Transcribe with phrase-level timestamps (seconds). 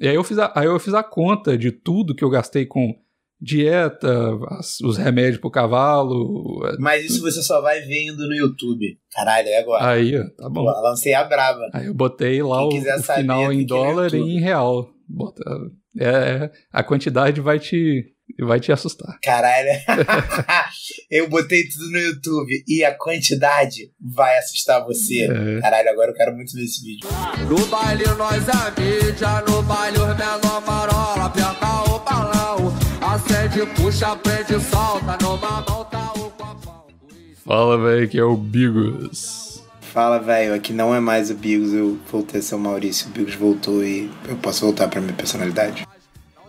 [0.00, 2.64] E aí eu fiz a, aí eu fiz a conta de tudo que eu gastei
[2.66, 2.94] com
[3.42, 4.08] dieta,
[4.58, 6.60] as- os remédios pro cavalo.
[6.78, 8.98] Mas isso você só vai vendo no YouTube.
[9.12, 9.88] Caralho, é agora.
[9.88, 10.64] Aí, tá bom.
[10.64, 11.62] Pô, lancei a braba.
[11.72, 14.90] Aí eu botei lá Quem o, saber, final em dólar e em real.
[15.08, 15.42] Bota,
[15.98, 18.04] é, é, a quantidade vai te,
[18.46, 19.18] vai te assustar.
[19.22, 19.70] Caralho.
[21.10, 25.24] eu botei tudo no YouTube e a quantidade vai assustar você.
[25.24, 25.60] É.
[25.60, 27.08] Caralho, agora eu quero muito ver esse vídeo.
[27.48, 34.16] No baile nós é mídia, no baile os menor marola, aperta o balão, acende, puxa,
[34.16, 36.86] prende, solta, numa mão tá o copão.
[37.44, 39.62] Fala, velho, que é o Bigos.
[39.80, 43.08] Fala, velho, aqui não é mais o Bigos, eu voltei a ser o Maurício.
[43.08, 45.84] O Bigos voltou e eu posso voltar pra minha personalidade.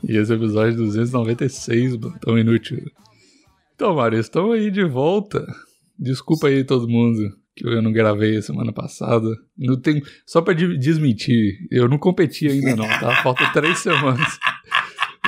[0.08, 2.80] E esse episódio 296, tão inútil.
[3.76, 5.46] Então, Mário, estamos aí de volta.
[5.98, 7.20] Desculpa aí todo mundo
[7.56, 9.28] que eu não gravei semana passada.
[9.58, 13.22] Não tem, só pra de- desmentir, eu não competi ainda não, tá?
[13.24, 14.40] Falta três semanas.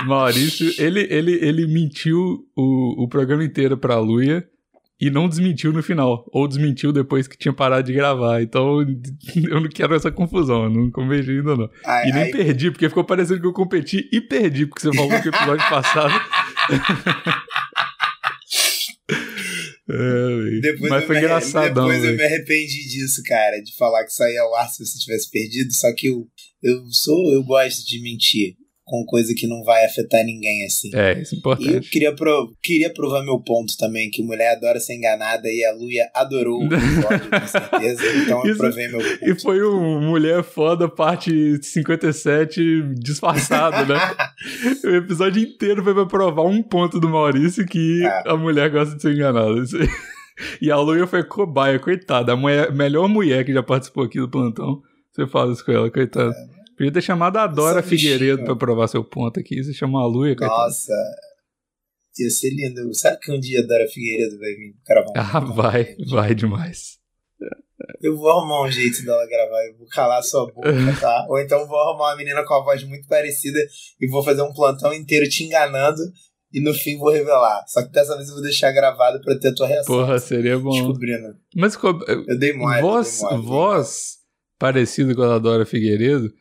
[0.05, 4.43] Maurício, ele, ele, ele mentiu o, o programa inteiro pra Luia
[5.07, 6.25] e não desmentiu no final.
[6.31, 8.41] Ou desmentiu depois que tinha parado de gravar.
[8.41, 8.81] Então,
[9.49, 11.69] eu não quero essa confusão, eu não competi ainda não.
[11.85, 14.95] Aí, E nem aí- perdi, porque ficou parecendo que eu competi e perdi, porque você
[14.95, 16.13] falou que o episódio passado.
[19.89, 22.17] É, depois Mas eu foi engraçadão, Depois eu véi.
[22.17, 25.73] me arrependi disso, cara, de falar que saía ao ar se você tivesse perdido.
[25.73, 26.25] Só que eu,
[26.63, 30.89] eu sou, eu gosto de mentir com coisa que não vai afetar ninguém assim.
[30.93, 31.89] É, isso é E eu importante.
[31.89, 36.09] queria, pro- queria provar meu ponto também, que mulher adora ser enganada e a Luia
[36.13, 38.03] adorou o episódio, com certeza.
[38.23, 39.19] Então eu Isso- provei meu ponto.
[39.29, 41.31] E foi um Mulher Foda, parte
[41.63, 43.99] 57, disfarçado, né?
[44.83, 48.23] o episódio inteiro foi pra provar um ponto do Maurício que É.
[48.29, 49.59] a mulher gosta de ser enganada.
[49.63, 49.87] Isso aí.
[50.61, 52.33] E a Luia foi cobaia, coitada.
[52.33, 54.81] A mulher- melhor mulher que já participou aqui do plantão.
[55.11, 56.33] Você fala isso com ela, coitada.
[56.77, 58.13] Podia ter chamado a Dora Essa bichinha.
[58.13, 59.63] Figueiredo pra provar seu ponto aqui.
[59.63, 60.61] Você chamou a Luia, coitada.
[60.63, 60.93] Nossa,
[62.17, 62.93] ia ser lindo.
[62.93, 66.97] Sabe que um dia a Dora Figueiredo vai vir gravar um Ah, vai, vai demais.
[68.01, 70.69] Eu vou arrumar um jeito dela gravar, eu vou calar sua boca,
[71.01, 71.25] tá?
[71.29, 73.59] Ou então vou arrumar uma menina com a voz muito parecida
[73.99, 76.01] e vou fazer um plantão inteiro te enganando
[76.53, 77.63] e no fim vou revelar.
[77.67, 79.95] Só que dessa vez eu vou deixar gravado pra ter a tua reação.
[79.95, 80.71] Porra, seria bom.
[80.71, 81.35] Descobrindo.
[81.55, 81.77] Mas
[82.27, 82.81] Eu dei mole.
[82.81, 83.47] voz, eu dei mole.
[83.49, 84.17] voz
[84.59, 86.31] parecida com a da Dora Figueiredo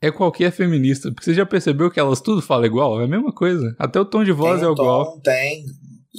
[0.00, 1.10] é qualquer feminista.
[1.10, 3.00] Porque você já percebeu que elas tudo falam igual?
[3.00, 3.74] É a mesma coisa.
[3.78, 5.14] Até o tom de voz Tem é um igual.
[5.14, 5.64] tom, Tem.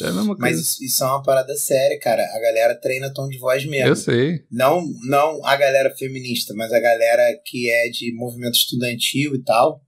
[0.02, 0.62] É a mesma Mas coisa.
[0.62, 2.22] isso, isso é uma parada séria, cara.
[2.24, 3.88] A galera treina tom de voz mesmo.
[3.90, 4.42] Eu sei.
[4.52, 9.82] Não, não a galera feminista, mas a galera que é de movimento estudantil e tal.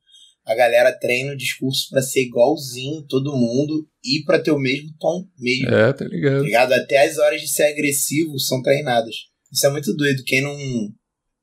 [0.46, 4.90] A galera treina o discurso pra ser igualzinho todo mundo e pra ter o mesmo
[5.00, 5.70] tom mesmo.
[5.70, 6.44] É, tá Tá ligado?
[6.44, 6.74] ligado?
[6.74, 9.16] Até as horas de ser agressivo são treinadas.
[9.54, 10.24] Isso é muito doido.
[10.26, 10.58] Quem não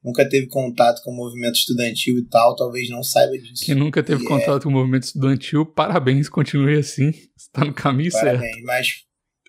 [0.03, 3.64] nunca teve contato com o movimento estudantil e tal, talvez não saiba disso.
[3.64, 7.10] Quem nunca teve E é- contato com o movimento estudantil, parabéns, continue assim.
[7.36, 8.26] Você tá no caminho certo.
[8.41, 8.88] Parabéns, mas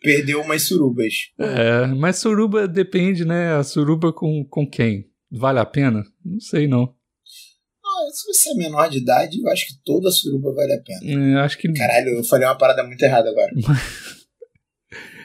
[0.02, 1.14] perdeu umas surubas.
[1.40, 3.54] É, mas suruba depende, né?
[3.56, 5.06] A suruba com, com quem?
[5.32, 6.04] Vale a pena?
[6.26, 6.94] Não sei, não.
[7.86, 11.40] Ah, se você é menor de idade, eu acho que toda suruba vale a pena.
[11.40, 11.72] É, acho que.
[11.74, 13.52] Caralho, eu falei uma parada muito errada agora.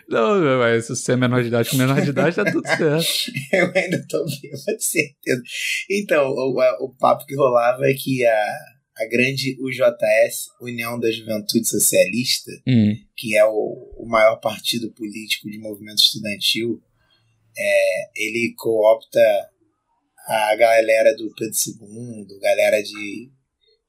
[0.09, 3.06] Não, mas se você é menor de idade com menor de idade, tá tudo certo.
[3.53, 5.42] Eu ainda tô vivo, com certeza.
[5.91, 8.59] Então, o, o papo que rolava é que a,
[8.98, 12.94] a grande UJS, União da Juventude Socialista, Hum.
[13.16, 16.81] que é o, o maior partido político de movimento estudantil,
[17.56, 19.20] é, ele coopta
[20.26, 23.31] a galera do Pedro II, galera de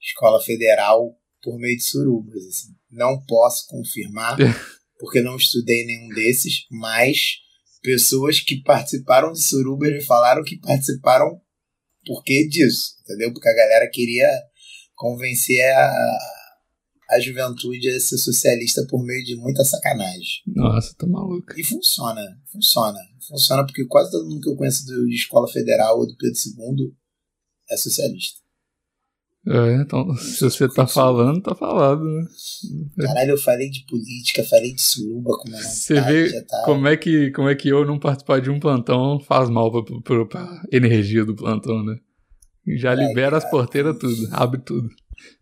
[0.02, 2.44] escola federal, por meio de surubas.
[2.46, 2.76] Assim.
[2.92, 4.38] Não posso confirmar,
[5.00, 7.38] porque não estudei nenhum desses, mas
[7.82, 11.40] pessoas que participaram de surubas me falaram que participaram
[12.06, 13.34] porque disso, entendeu?
[13.34, 14.30] Porque a galera queria
[14.96, 16.18] convencer a,
[17.12, 20.42] a juventude a ser socialista por meio de muita sacanagem.
[20.48, 21.54] Nossa, tá maluco.
[21.58, 23.00] E funciona, funciona.
[23.28, 26.38] Funciona porque quase todo mundo que eu conheço do, de escola federal ou do Pedro
[26.38, 26.96] II
[27.70, 28.45] é socialista.
[29.48, 32.26] É, então, se você tá falando, tá falado, né?
[32.98, 36.64] Caralho, eu falei de política, falei de suruba, como é Você vê tá...
[36.66, 40.02] como é, que, como é que eu não participar de um plantão faz mal pra,
[40.02, 41.98] pra, pra energia do plantão, né?
[42.76, 43.56] Já Ai, libera as cara.
[43.56, 44.90] porteiras tudo, abre tudo.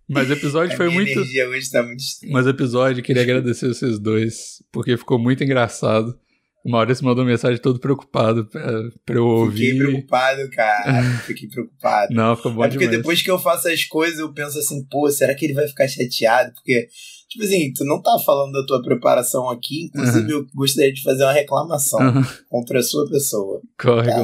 [0.09, 1.09] Mas o episódio foi muito.
[1.09, 2.33] energia hoje tá muito estranha.
[2.33, 6.13] Mas o episódio, queria agradecer vocês dois, porque ficou muito engraçado.
[6.65, 8.61] O Maurício mandou mensagem todo preocupado pra,
[9.05, 9.77] pra eu Fiquei ouvir.
[9.77, 11.03] preocupado, cara.
[11.27, 12.13] Fiquei preocupado.
[12.13, 12.97] Não, ficou bom é porque demais.
[12.99, 15.87] depois que eu faço as coisas, eu penso assim, pô, será que ele vai ficar
[15.89, 16.53] chateado?
[16.53, 16.87] Porque,
[17.27, 21.23] tipo assim, tu não tá falando da tua preparação aqui, inclusive eu gostaria de fazer
[21.23, 23.61] uma reclamação Aham, contra a sua pessoa.
[23.77, 24.21] Corre, Tá.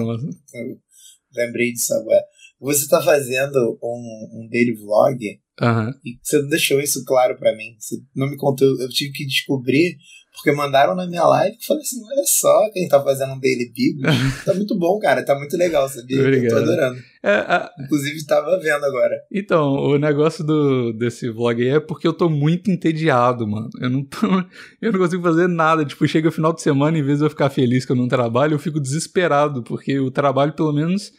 [1.35, 2.23] Lembrei disso agora.
[2.59, 5.17] você tá fazendo um, um daily vlog
[5.61, 5.93] Aham.
[6.05, 7.75] e você não deixou isso claro pra mim.
[7.77, 8.67] Você não me contou.
[8.79, 9.97] Eu tive que descobrir,
[10.31, 13.71] porque mandaram na minha live e falei assim: olha só quem tá fazendo um Daily
[13.73, 14.03] Bigos.
[14.45, 15.23] tá muito bom, cara.
[15.25, 16.17] Tá muito legal, sabia?
[16.17, 16.57] Eu tô Obrigado.
[16.63, 16.99] adorando.
[17.21, 19.15] É, a- Inclusive, tava vendo agora.
[19.31, 23.69] então, o negócio do, desse vlog aí é porque eu tô muito entediado, mano.
[23.81, 24.19] Eu não tô.
[24.81, 25.83] Eu não consigo fazer nada.
[25.83, 28.07] Tipo, chega o final de semana, em vez de eu ficar feliz que eu não
[28.07, 31.11] trabalho, eu fico desesperado, porque o trabalho, pelo menos,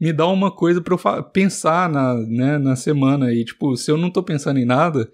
[0.00, 3.32] me dá uma coisa pra eu pensar na, né, na semana.
[3.32, 5.08] E, tipo, se eu não tô pensando em nada,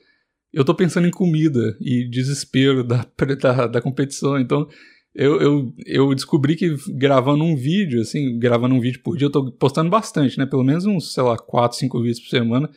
[0.53, 3.07] eu tô pensando em comida e desespero da,
[3.41, 4.39] da, da competição.
[4.39, 4.69] Então,
[5.15, 9.33] eu, eu, eu descobri que gravando um vídeo, assim, gravando um vídeo por dia, eu
[9.33, 10.47] tô postando bastante, né?
[10.47, 12.71] Pelo menos uns, sei lá, 4, 5 vídeos por semana.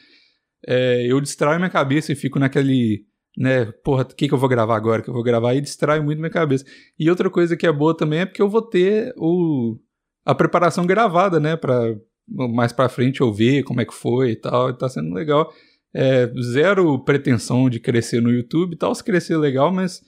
[0.68, 3.06] É, eu distraio minha cabeça e fico naquele,
[3.38, 3.66] né?
[3.84, 5.02] Porra, o que, que eu vou gravar agora?
[5.02, 5.54] O que eu vou gravar?
[5.54, 6.66] E distraio muito minha cabeça.
[6.98, 9.78] E outra coisa que é boa também é porque eu vou ter o,
[10.26, 11.56] a preparação gravada, né?
[11.56, 11.96] Pra
[12.26, 14.70] mais pra frente eu ver como é que foi e tal.
[14.70, 15.52] E tá sendo legal.
[15.96, 18.94] É, zero pretensão de crescer no YouTube e tal.
[18.96, 20.02] Se crescer legal, mas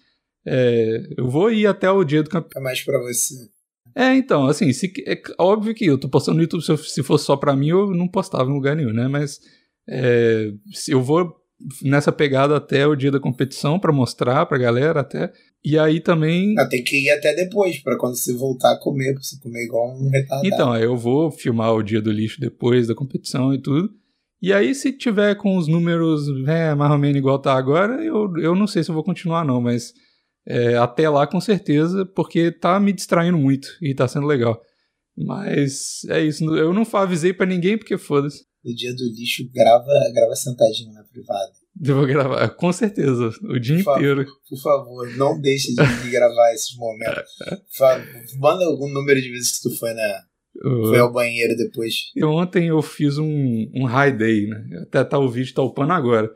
[0.45, 2.57] é, eu vou ir até o dia do campeonato.
[2.57, 3.35] É mais pra você.
[3.95, 7.01] É, então, assim, se, é óbvio que eu tô postando no YouTube, se, eu- se
[7.03, 9.07] fosse só pra mim, eu não postava em lugar nenhum, né?
[9.07, 9.39] Mas
[9.87, 11.33] é, se eu vou
[11.81, 15.31] nessa pegada até o dia da competição pra mostrar pra galera até.
[15.63, 16.53] E aí também.
[16.59, 19.63] Ah, tem que ir até depois, pra quando você voltar a comer, pra você comer
[19.63, 20.47] igual um retardado.
[20.47, 23.89] Então, aí eu vou filmar o dia do lixo depois da competição e tudo.
[24.45, 28.31] E aí, se tiver com os números é, mais ou menos igual tá agora, eu,
[28.37, 29.91] eu não sei se eu vou continuar, não, mas
[30.47, 34.61] é, até lá com certeza, porque tá me distraindo muito e tá sendo legal.
[35.17, 38.45] Mas é isso, eu não avisei pra ninguém porque foda-se.
[38.63, 41.51] No dia do lixo, grava, grava sentadinho na privada.
[41.83, 43.99] Eu vou gravar, com certeza, o dia Por favor.
[43.99, 44.25] inteiro.
[44.47, 47.31] Por favor, não deixe de, gravar esses momentos.
[48.37, 50.23] Manda algum número de vezes que tu foi, na,
[50.61, 51.93] foi ao banheiro depois.
[52.15, 54.63] Eu- ontem eu fiz um, um high day, né?
[54.83, 56.29] Até tá o vídeo tá upando agora.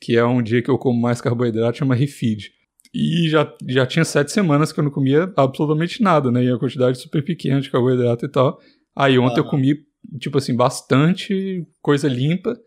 [0.00, 2.50] Que é um dia que eu como mais carboidrato, chama refeed.
[2.94, 6.42] E já, já tinha sete semanas que eu não comia absolutamente nada, né?
[6.44, 8.58] E a quantidade super pequena de carboidrato e tal.
[8.96, 9.50] Aí ontem eu Aham.
[9.50, 9.76] comi,
[10.18, 12.58] tipo assim, bastante coisa limpa.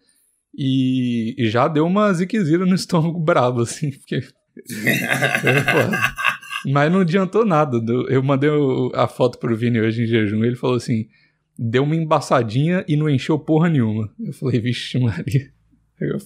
[0.55, 3.91] E, e já deu uma ziquezira no estômago brabo, assim.
[3.91, 4.15] Porque
[4.85, 5.97] é foda.
[6.65, 7.79] Mas não adiantou nada.
[7.79, 8.49] do- Eu mandei
[8.93, 10.43] a foto pro Vini hoje em jejum.
[10.43, 11.07] Ele falou assim:
[11.57, 14.09] deu uma embaçadinha e não encheu porra nenhuma.
[14.19, 15.51] Eu falei, vixe, Maria.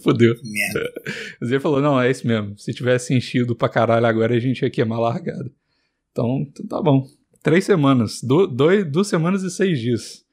[0.02, 0.34] Fudeu.
[0.44, 0.92] Merda.
[1.40, 2.58] Mas ele falou: não, é isso mesmo.
[2.58, 5.52] Se tivesse enchido pra caralho agora, a gente ia queimar largada.
[6.12, 7.06] Então, então tá bom.
[7.44, 8.22] Três semanas.
[8.24, 10.26] Du dois, duas semanas e seis dias.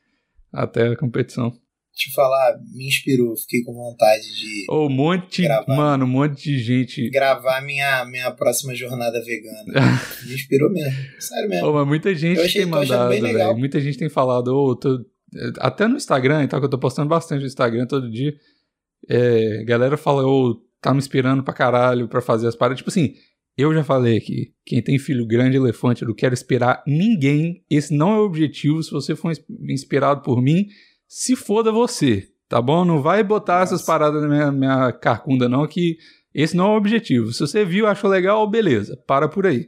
[0.53, 1.53] Até a competição.
[1.95, 3.37] Te falar, me inspirou.
[3.37, 5.43] Fiquei com vontade de Ô, um monte.
[5.43, 5.77] Gravar.
[5.77, 7.09] Mano, um monte de gente.
[7.09, 9.63] gravar minha, minha próxima jornada vegana.
[10.27, 10.93] Me inspirou mesmo.
[11.21, 11.73] Sério mesmo.
[11.73, 13.57] Mas muita gente achei- tem mandado, velho.
[13.57, 15.05] Muita gente tem falado, tô-
[15.61, 18.35] até no Instagram e tal, que eu tô postando bastante no Instagram todo dia.
[19.09, 22.79] É, galera fala, ô, tá me inspirando pra caralho pra fazer as paradas.
[22.79, 23.15] Tipo assim,
[23.57, 27.63] eu já falei aqui, quem tem filho grande, elefante, eu não quero esperar ninguém.
[27.71, 28.83] Esse não é o objetivo.
[28.83, 30.67] Se você for ins- inspirado por mim,
[31.09, 32.85] se foda você, tá bom?
[32.85, 35.97] Não vai botar essas paradas na minha, minha carcunda, não, que
[36.35, 37.33] esse não é o objetivo.
[37.33, 39.67] Se você viu, achou legal, beleza, para por aí.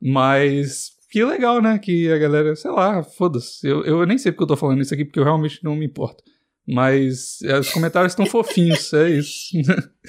[0.00, 1.78] Mas que legal, né?
[1.78, 3.66] Que a galera, sei lá, foda-se.
[3.66, 5.86] Eu, eu nem sei porque eu tô falando isso aqui, porque eu realmente não me
[5.86, 6.22] importo.
[6.66, 9.50] Mas é, os comentários estão fofinhos, é isso.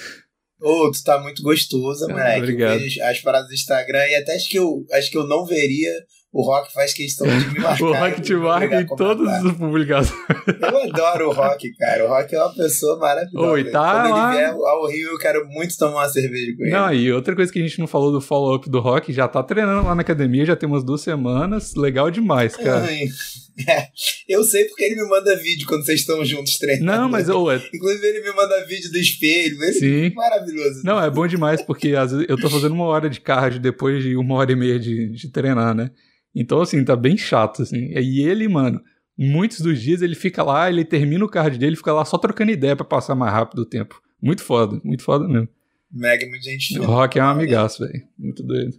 [0.61, 2.39] Ô, tu tá muito gostosa, Ah, moleque.
[2.39, 2.81] obrigado.
[3.03, 5.91] As paradas do Instagram e até acho que eu, acho que eu não veria.
[6.35, 7.79] O Rock faz questão de me marcar.
[7.87, 10.19] o Rock te marca em todas as publicações.
[10.45, 12.03] Eu adoro o Rock, cara.
[12.03, 13.51] O Rock é uma pessoa maravilhosa.
[13.51, 14.33] Oi, tá Quando lá.
[14.33, 16.71] ele vier ao Rio, eu quero muito tomar uma cerveja com ele.
[16.71, 19.41] Não, e outra coisa que a gente não falou do follow-up do Rock, já tá
[19.41, 21.73] treinando lá na academia, já tem umas duas semanas.
[21.73, 22.83] Legal demais, cara.
[22.83, 23.07] Ai.
[23.69, 23.87] É,
[24.27, 26.91] eu sei porque ele me manda vídeo quando vocês estão juntos treinando.
[26.91, 29.63] Não, mas ô, é, Inclusive, ele me manda vídeo do espelho.
[29.63, 30.05] Ele sim.
[30.07, 30.81] é maravilhoso.
[30.83, 34.03] Não, é bom demais, porque às vezes eu tô fazendo uma hora de cardio depois
[34.03, 35.89] de uma hora e meia de, de treinar, né?
[36.35, 37.91] Então, assim, tá bem chato, assim.
[37.97, 38.81] E ele, mano,
[39.17, 42.51] muitos dos dias ele fica lá, ele termina o cardio dele, fica lá só trocando
[42.51, 44.01] ideia pra passar mais rápido o tempo.
[44.21, 45.47] Muito foda, muito foda mesmo.
[45.91, 46.77] Mega, muita gente.
[46.79, 48.03] O Rock é um amigaço, velho.
[48.17, 48.73] Muito doido.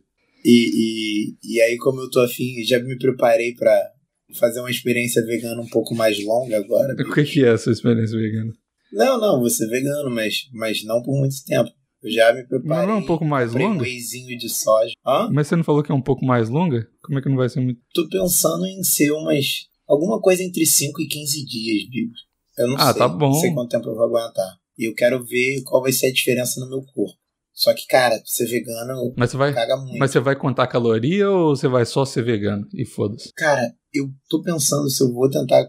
[0.44, 3.90] E, e, e aí, como eu tô afim, já me preparei pra
[4.38, 6.94] fazer uma experiência vegana um pouco mais longa agora.
[6.94, 8.52] O que, que é a sua experiência vegana?
[8.92, 11.70] Não, não, vou ser vegano, mas, mas não por muito tempo.
[12.06, 12.86] Eu já me preparei.
[12.86, 13.82] Não é um pouco mais um longa?
[13.82, 14.92] wheyzinho de soja.
[15.04, 15.28] Hã?
[15.32, 16.86] Mas você não falou que é um pouco mais longa?
[17.02, 17.80] Como é que não vai ser muito.
[17.92, 19.66] Tô pensando em ser umas.
[19.88, 22.12] Alguma coisa entre 5 e 15 dias, Bigo.
[22.58, 22.98] Eu não Ah, sei.
[23.00, 23.30] tá bom.
[23.30, 24.56] Não sei quanto tempo eu vou aguentar.
[24.78, 27.18] E eu quero ver qual vai ser a diferença no meu corpo.
[27.52, 29.52] Só que, cara, ser vegano Mas você vai.
[29.52, 29.98] caga muito.
[29.98, 32.68] Mas você vai contar caloria ou você vai só ser vegano?
[32.72, 33.32] E foda-se.
[33.34, 35.66] Cara, eu tô pensando se eu vou tentar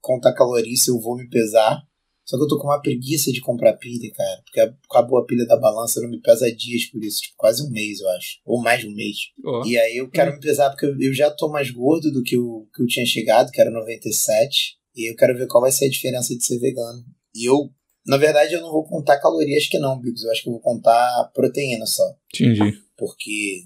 [0.00, 1.82] contar caloria se eu vou me pesar.
[2.24, 4.42] Só que eu tô com uma preguiça de comprar pilha, cara.
[4.44, 7.20] Porque acabou a pilha da balança, não me pesa dias por isso.
[7.20, 8.38] Tipo, quase um mês, eu acho.
[8.46, 9.16] Ou mais de um mês.
[9.44, 12.22] Ó, E aí eu quero me pesar porque eu, eu já tô mais gordo do
[12.22, 14.78] que o que eu tinha chegado, que era 97.
[14.96, 17.04] E eu quero ver qual vai ser a diferença de ser vegano.
[17.34, 17.70] E eu,
[18.06, 20.24] na verdade, eu não vou contar calorias que não, Bigos.
[20.24, 22.04] Eu acho que eu vou contar proteína só.
[22.32, 22.78] entendi.
[22.96, 23.64] Porque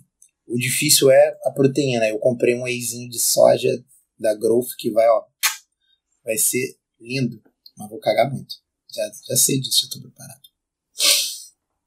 [0.48, 2.08] o difícil é a proteína.
[2.08, 3.70] Eu comprei um wheyzinho de soja
[4.18, 5.22] da Growth que vai, ó.
[6.24, 7.40] Vai ser lindo.
[7.78, 8.54] Mas vou cagar muito.
[8.92, 10.40] Já, já sei disso, eu tô preparado.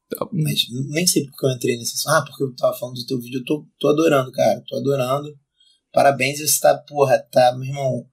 [0.08, 2.02] Tá, Mas nem sei porque eu entrei nesse.
[2.08, 3.40] Ah, porque eu tava falando do teu vídeo.
[3.40, 4.62] Eu tô, tô adorando, cara.
[4.66, 5.28] Tô adorando.
[5.92, 8.06] Parabéns, você tá, porra, tá, meu irmão.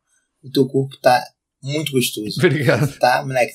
[0.44, 1.24] O teu corpo tá
[1.64, 2.40] muito gostoso.
[2.40, 2.98] Obrigado.
[3.00, 3.54] Tá, moleque?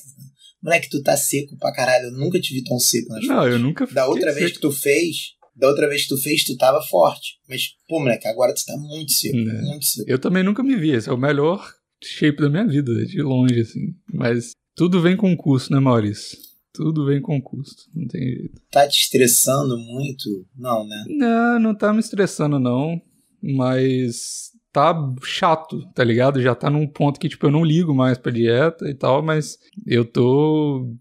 [0.61, 2.05] Moleque, tu tá seco pra caralho.
[2.05, 4.59] Eu nunca te vi tão seco nas Não, eu nunca Da outra fiquei vez que
[4.59, 5.15] tu fez,
[5.55, 7.39] da outra vez que tu fez, tu tava forte.
[7.47, 9.37] Mas, pô, moleque, agora tu tá muito seco.
[9.37, 9.61] É.
[9.61, 10.09] Muito seco.
[10.09, 10.91] Eu também nunca me vi.
[10.91, 11.71] Esse é o melhor
[12.07, 13.95] shape da minha vida, de longe, assim.
[14.13, 16.37] Mas tudo vem com custo, né, Maurício?
[16.73, 17.83] Tudo vem com custo.
[17.93, 18.61] Não tem jeito.
[18.69, 20.45] Tá te estressando muito?
[20.57, 21.05] Não, né?
[21.07, 23.01] Não, não tá me estressando, não.
[23.41, 24.93] Mas tá
[25.23, 26.41] chato, tá ligado?
[26.41, 29.57] Já tá num ponto que, tipo, eu não ligo mais pra dieta e tal, mas
[29.87, 30.93] eu tô.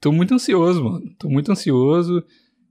[0.00, 1.14] tô muito ansioso, mano.
[1.18, 2.24] Tô muito ansioso.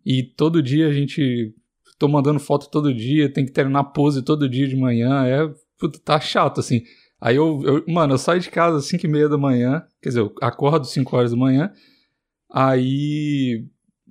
[0.03, 1.53] E todo dia a gente.
[1.99, 5.25] tô mandando foto todo dia, tem que treinar pose todo dia de manhã.
[5.27, 5.47] É.
[5.77, 6.81] Puta, tá chato, assim.
[7.21, 9.83] Aí eu, eu- Mano, eu saio de casa às 5 e meia da manhã.
[10.01, 11.71] Quer dizer, eu acordo 5 horas da manhã.
[12.51, 13.65] Aí.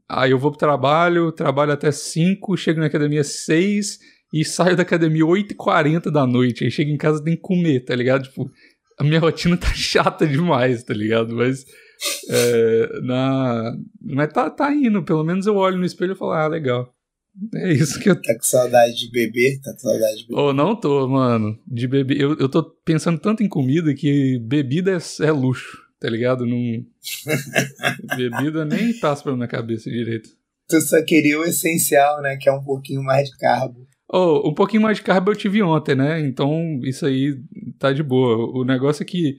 [0.09, 3.99] Aí eu vou pro trabalho, trabalho até 5, chego na academia às 6
[4.33, 6.65] e saio da academia 8h40 da noite.
[6.65, 8.23] Aí chego em casa tem que comer, tá ligado?
[8.25, 8.49] Tipo,
[8.99, 11.35] a minha rotina tá chata demais, tá ligado?
[11.35, 11.65] Mas.
[12.31, 13.73] é, na...
[14.01, 16.93] Mas tá, tá indo, pelo menos eu olho no espelho e falo, ah, legal.
[17.55, 19.61] É isso que eu Tá com saudade de beber?
[19.61, 20.41] Tá com saudade de beber?
[20.41, 21.59] Ô, não tô, mano.
[21.67, 22.21] De beber.
[22.21, 26.47] Eu, eu tô pensando tanto em comida que bebida é, é luxo, tá ligado?
[26.47, 26.57] Não.
[28.17, 30.31] bebida nem passa pela minha cabeça direito.
[30.69, 32.37] Tu só queria o essencial, né?
[32.41, 33.87] Que é um pouquinho mais de carbo.
[34.09, 36.21] Oh, um pouquinho mais de carbo eu tive ontem, né?
[36.21, 37.37] Então isso aí
[37.79, 38.59] tá de boa.
[38.59, 39.39] O negócio é que,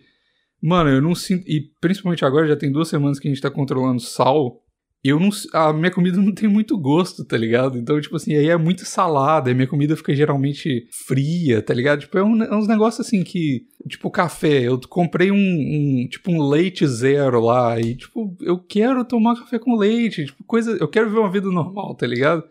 [0.62, 1.48] mano, eu não sinto.
[1.48, 4.62] E principalmente agora, já tem duas semanas que a gente tá controlando sal.
[5.08, 5.30] Eu não.
[5.54, 7.78] A minha comida não tem muito gosto, tá ligado?
[7.78, 9.50] Então, tipo assim, aí é muito salada.
[9.50, 12.02] E minha comida fica geralmente fria, tá ligado?
[12.02, 13.66] Tipo, é, um- é uns negócios assim que.
[13.88, 14.64] Tipo, café.
[14.64, 16.08] Eu comprei um, um.
[16.10, 17.80] Tipo, um leite zero lá.
[17.80, 20.26] E, tipo, eu quero tomar café com leite.
[20.26, 20.72] Tipo, coisa.
[20.80, 22.44] Eu quero viver uma vida normal, tá ligado?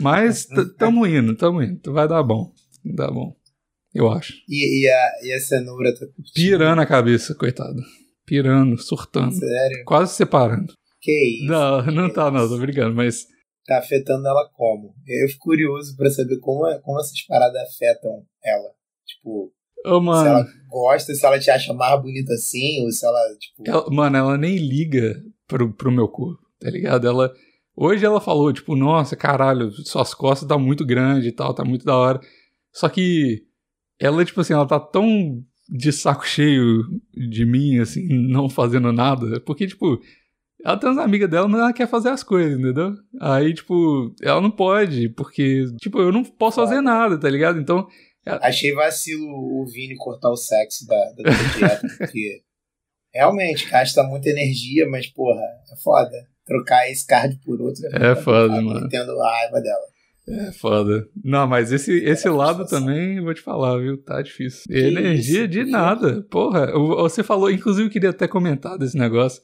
[0.00, 1.92] Mas t- tamo indo, tamo indo.
[1.92, 2.52] Vai dar bom.
[2.84, 3.34] Dá bom.
[3.94, 4.32] Eu acho.
[4.48, 6.04] E, e, a, e a cenoura tá?
[6.34, 7.80] Pirando a cabeça, coitado.
[8.26, 9.32] Pirando, surtando.
[9.34, 9.84] Sério?
[9.84, 10.72] Quase separando.
[11.04, 11.52] Que isso?
[11.52, 13.26] Não, não tá, não, tô brincando, mas.
[13.66, 14.94] Tá afetando ela como?
[15.06, 18.70] Eu fico curioso pra saber como, é- como essas paradas afetam ela.
[19.06, 19.52] Tipo,
[19.86, 23.62] Ô, se ela gosta, se ela te acha mais bonita assim, ou se ela, tipo.
[23.66, 27.06] Ela, mano, ela nem liga pro, pro meu corpo, tá ligado?
[27.06, 27.30] Ela.
[27.76, 31.84] Hoje ela falou, tipo, nossa, caralho, suas costas tá muito grande e tal, tá muito
[31.84, 32.20] da hora.
[32.72, 33.42] Só que
[33.98, 36.82] ela, tipo assim, ela tá tão de saco cheio
[37.12, 39.98] de mim, assim, não fazendo nada, porque, tipo,
[40.64, 42.94] ela tem umas amigas dela, mas ela quer fazer as coisas, entendeu?
[43.20, 47.60] Aí, tipo, ela não pode, porque, tipo, eu não posso fazer nada, tá ligado?
[47.60, 47.86] Então,
[48.26, 52.40] Achei vacilo o Vini cortar o sexo da, da dieta, porque
[53.12, 56.10] realmente gasta muita energia, mas, porra, é foda.
[56.46, 58.64] Trocar esse card por outro É foda, complicado.
[58.64, 58.86] mano.
[58.86, 59.84] Entendo a raiva dela.
[60.26, 61.06] É foda.
[61.22, 64.02] Não, mas esse, esse É, lado também, vou te falar, viu?
[64.02, 64.62] Tá difícil.
[64.74, 65.48] Energia isso?
[65.48, 66.22] de nada.
[66.30, 69.42] Porra, você falou, inclusive eu queria até comentar desse negócio.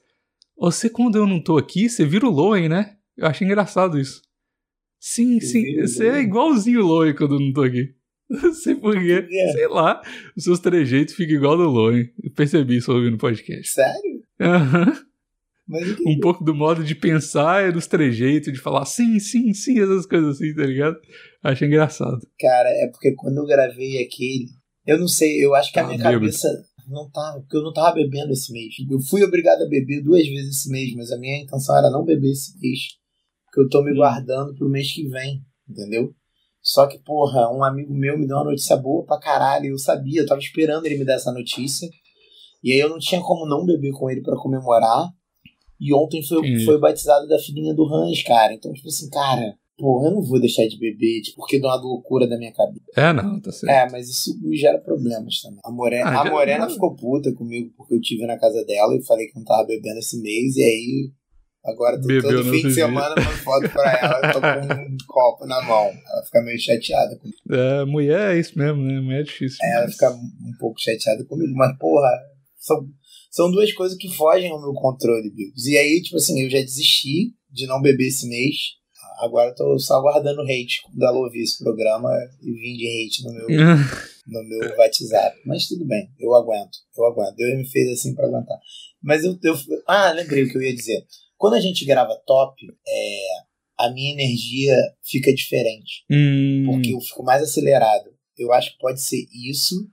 [0.60, 2.96] Você, quando eu não tô aqui, você vira o Loen, né?
[3.16, 4.20] Eu achei engraçado isso.
[5.00, 5.80] Sim, sim.
[5.80, 7.94] Você é igualzinho o Loen quando eu não tô aqui.
[8.28, 9.22] Não sei por quê.
[9.22, 9.52] Por quê?
[9.52, 10.02] Sei lá.
[10.36, 12.10] Os seus trejeitos ficam igual do Loen.
[12.22, 13.72] Eu percebi isso ouvindo o podcast.
[13.72, 14.22] Sério?
[14.40, 14.92] Aham.
[16.04, 20.04] Um pouco do modo de pensar e dos trejeitos, de falar sim, sim, sim, essas
[20.04, 20.96] coisas assim, tá ligado?
[21.44, 22.18] Achei engraçado.
[22.40, 24.48] Cara, é porque quando eu gravei aquele,
[24.84, 26.48] eu não sei, eu acho que a Ah, minha cabeça
[26.90, 28.74] não tava, porque eu não tava bebendo esse mês.
[28.90, 32.04] Eu fui obrigado a beber duas vezes esse mês, mas a minha intenção era não
[32.04, 32.80] beber esse mês,
[33.46, 36.12] porque eu tô me guardando pro mês que vem, entendeu?
[36.62, 40.20] Só que, porra, um amigo meu me deu uma notícia boa pra caralho, eu sabia,
[40.20, 41.88] eu tava esperando ele me dar essa notícia,
[42.62, 45.08] e aí eu não tinha como não beber com ele pra comemorar,
[45.80, 46.64] e ontem foi, Entendi.
[46.64, 50.22] foi o batizado da filhinha do Hans, cara, então, tipo assim, cara, porra, eu não
[50.22, 52.84] vou deixar de beber, tipo, porque dá uma loucura da minha cabeça.
[52.96, 53.72] É, não, tá certo.
[53.72, 55.60] É, mas isso me gera problemas também.
[55.64, 58.94] A Morena, Ah, a Morena já- ficou puta comigo porque eu tive na casa dela
[58.94, 61.10] e falei que não tava bebendo esse mês, e aí
[61.64, 62.70] agora tô Bebeu todo fim de dia.
[62.74, 65.86] semana mando foto pra ela, eu tô com um copo na mão.
[65.86, 67.38] Ela fica meio chateada comigo.
[67.50, 69.00] É, mulher é isso mesmo, né?
[69.00, 69.58] Mulher é difícil.
[69.62, 72.10] Ela mas- fica um pouco chateada comigo, mas porra,
[72.58, 72.86] São,
[73.30, 75.66] são duas coisas que fogem ao meu controle, Bigos.
[75.66, 78.54] E aí, tipo assim, eu já desisti de não beber esse mês.
[79.20, 82.10] Agora tô só aguardando hate quando ela ouvir esse programa
[82.42, 83.48] e vir de hate no meu,
[84.26, 85.38] no meu WhatsApp.
[85.44, 87.36] Mas tudo bem, eu aguento, eu aguento.
[87.36, 88.58] Deus me fez assim para aguentar.
[89.02, 89.54] Mas eu, eu.
[89.86, 91.04] Ah, lembrei o que eu ia dizer.
[91.36, 92.54] Quando a gente grava top,
[92.86, 93.20] é,
[93.78, 96.04] a minha energia fica diferente.
[96.10, 96.64] Hum.
[96.66, 98.10] Porque eu fico mais acelerado.
[98.36, 99.86] Eu acho que pode ser isso.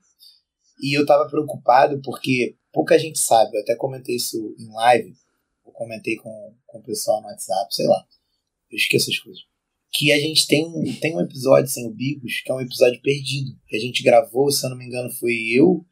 [0.81, 3.57] E eu tava preocupado porque pouca gente sabe.
[3.57, 5.13] Eu até comentei isso em live.
[5.65, 8.05] Eu comentei com, com o pessoal no WhatsApp, sei lá.
[8.71, 9.41] Eu esqueço as coisas.
[9.91, 10.65] Que a gente tem,
[10.99, 13.57] tem um episódio sem o Bigos, que é um episódio perdido.
[13.67, 15.85] Que a gente gravou, se eu não me engano, foi eu,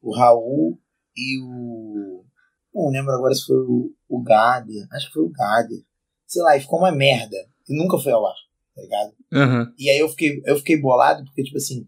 [0.00, 0.78] o Raul
[1.16, 2.24] e o.
[2.72, 4.86] Não lembro agora se foi o, o Gader.
[4.92, 5.82] Acho que foi o Gader.
[6.26, 7.36] Sei lá, e ficou uma merda.
[7.68, 8.36] E nunca foi ao ar,
[8.74, 9.12] tá ligado?
[9.32, 9.74] Aham.
[9.78, 11.86] E aí eu fiquei, eu fiquei bolado, porque, tipo assim,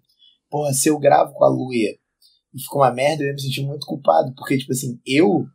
[0.51, 1.97] porra, se eu gravo com a Luia
[2.55, 4.35] e ficou uma merda, eu ia me sentir muito culpado.
[4.35, 5.47] Porque, tipo assim, eu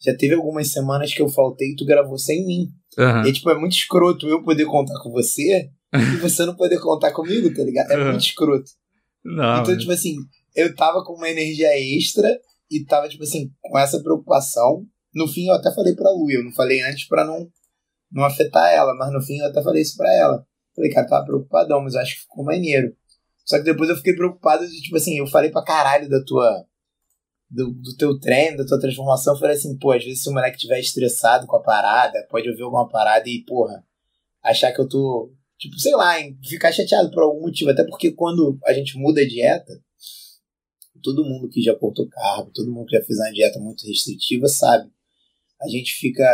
[0.00, 2.68] já teve algumas semanas que eu faltei e tu gravou sem mim.
[2.98, 3.26] Aham.
[3.26, 7.12] E tipo, é muito escroto eu poder contar com você e você não poder contar
[7.12, 7.90] comigo, tá ligado?
[7.92, 8.10] É Uhum.
[8.10, 8.70] muito escroto.
[9.24, 10.16] Não, então, tipo assim,
[10.54, 12.28] eu tava com uma energia extra
[12.70, 14.86] e tava, tipo assim, com essa preocupação.
[15.14, 17.48] No fim, eu até falei pra Lu, eu não falei antes pra não,
[18.12, 20.46] não afetar ela, mas no fim eu até falei isso pra ela.
[20.74, 22.94] Falei, cara, tava preocupadão, mas eu acho que ficou maneiro.
[23.46, 26.64] Só que depois eu fiquei preocupado de, tipo assim, eu falei pra caralho da tua.
[27.48, 29.34] Do, do teu treino, da tua transformação.
[29.34, 32.48] Eu falei assim, pô, às vezes se o moleque estiver estressado com a parada, pode
[32.48, 33.84] ouvir alguma parada e, porra,
[34.42, 35.32] achar que eu tô.
[35.58, 37.70] Tipo, sei lá, em ficar chateado por algum motivo.
[37.70, 39.72] Até porque quando a gente muda a dieta,
[41.02, 44.48] todo mundo que já cortou carbo, todo mundo que já fez uma dieta muito restritiva
[44.48, 44.90] sabe.
[45.62, 46.24] A gente fica.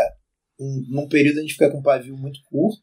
[0.59, 2.83] Um, num período a gente fica com um pavio muito curto,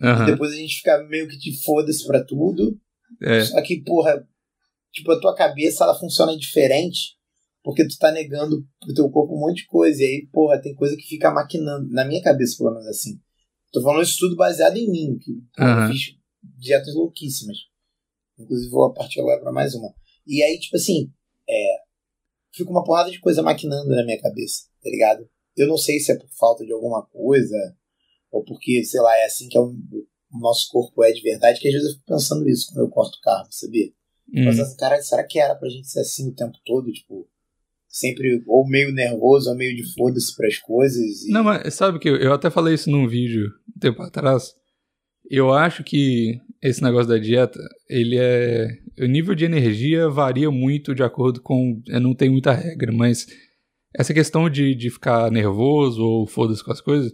[0.00, 0.26] Aham.
[0.26, 2.78] depois a gente fica meio que de foda-se pra tudo.
[3.22, 3.44] É.
[3.44, 4.26] Só que, porra,
[4.92, 7.16] tipo, a tua cabeça ela funciona diferente
[7.64, 10.02] porque tu tá negando pro teu corpo um monte de coisa.
[10.02, 11.88] E aí, porra, tem coisa que fica maquinando.
[11.88, 13.18] Na minha cabeça, pelo menos assim.
[13.72, 15.86] Tô falando isso tudo baseado em mim, que Aham.
[15.86, 17.56] eu fiz dietas louquíssimas.
[18.38, 19.92] Inclusive, vou partir agora pra mais uma.
[20.26, 21.10] E aí, tipo assim,
[21.48, 21.76] é,
[22.52, 25.28] fica uma porrada de coisa maquinando na minha cabeça, tá ligado?
[25.56, 27.56] Eu não sei se é por falta de alguma coisa,
[28.30, 31.60] ou porque, sei lá, é assim que é o, o nosso corpo é de verdade,
[31.60, 33.88] que às vezes eu fico pensando isso quando eu corto carbo, sabia?
[34.28, 34.44] Hum.
[34.44, 36.92] Mas assim, cara, será que era pra gente ser assim o tempo todo?
[36.92, 37.28] Tipo,
[37.94, 41.22] sempre ou meio nervoso, ou meio de foda-se pras coisas.
[41.22, 41.30] E...
[41.30, 44.52] Não, mas sabe que eu, até falei isso num vídeo um tempo atrás.
[45.30, 48.68] Eu acho que esse negócio da dieta, ele é.
[48.98, 51.80] O nível de energia varia muito de acordo com.
[51.86, 53.28] Não tem muita regra, mas
[53.96, 57.12] essa questão de, de ficar nervoso ou foda-se com as coisas,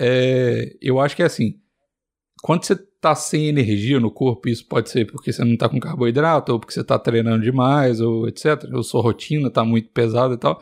[0.00, 1.60] é, eu acho que é assim.
[2.42, 5.78] Quando você tá sem energia no corpo, isso pode ser porque você não tá com
[5.78, 8.64] carboidrato, ou porque você tá treinando demais, ou etc.
[8.72, 10.60] Ou sua rotina tá muito pesada e tal.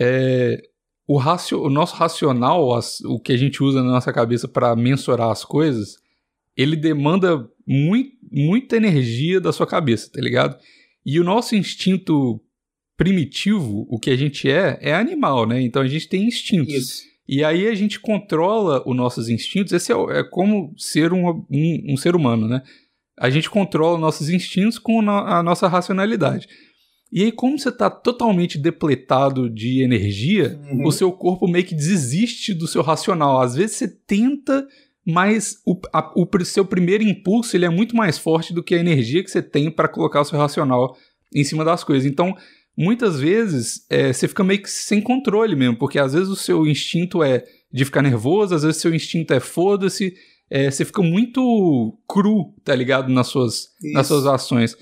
[0.00, 0.60] É,
[1.06, 4.74] o, racio, o nosso racional, as- o que a gente usa na nossa cabeça para
[4.76, 5.96] mensurar as coisas,
[6.56, 10.56] ele demanda mui, muita energia da sua cabeça, tá ligado?
[11.04, 12.40] E o nosso instinto
[12.96, 15.60] primitivo, o que a gente é, é animal, né?
[15.62, 16.74] Então a gente tem instintos.
[16.74, 17.02] Isso.
[17.28, 19.72] E aí a gente controla os nossos instintos.
[19.72, 22.62] Esse é, é como ser um, um, um ser humano, né?
[23.18, 26.48] A gente controla os nossos instintos com a nossa racionalidade.
[27.12, 30.86] E aí, como você está totalmente depletado de energia, Uhum.
[30.86, 33.40] o seu corpo meio que desiste do seu racional.
[33.40, 34.66] Às vezes você tenta,
[35.06, 38.78] mas o, a- o seu primeiro impulso ele é muito mais forte do que a
[38.78, 40.96] energia que você tem para colocar o seu racional
[41.34, 42.08] em cima das coisas.
[42.10, 42.34] Então,
[42.78, 46.64] muitas vezes é, você fica meio que sem controle mesmo, porque às vezes o seu
[46.64, 50.14] instinto é de ficar nervoso, às vezes o seu instinto é foda-se,
[50.48, 54.76] é, você fica muito cru, tá ligado, nas suas, nas suas ações.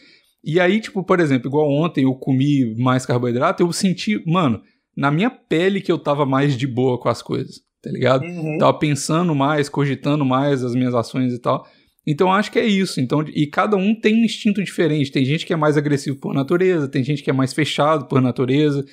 [0.45, 4.61] E aí, tipo, por exemplo, igual ontem eu comi mais carboidrato, eu senti, mano,
[4.95, 8.23] na minha pele que eu tava mais de boa com as coisas, tá ligado?
[8.23, 8.59] Uhum.
[8.59, 11.67] Tava pensando mais, cogitando mais as minhas ações e tal.
[12.07, 13.01] Então acho que é isso.
[13.01, 15.11] Então, e cada um tem um instinto diferente.
[15.11, 18.21] Tem gente que é mais agressivo por natureza, tem gente que é mais fechado por
[18.21, 18.85] natureza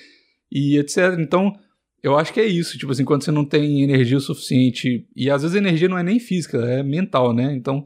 [0.51, 1.17] e etc.
[1.19, 1.53] Então,
[2.01, 2.77] eu acho que é isso.
[2.77, 5.97] Tipo assim, quando você não tem energia o suficiente, e às vezes a energia não
[5.97, 7.53] é nem física, é mental, né?
[7.55, 7.85] Então,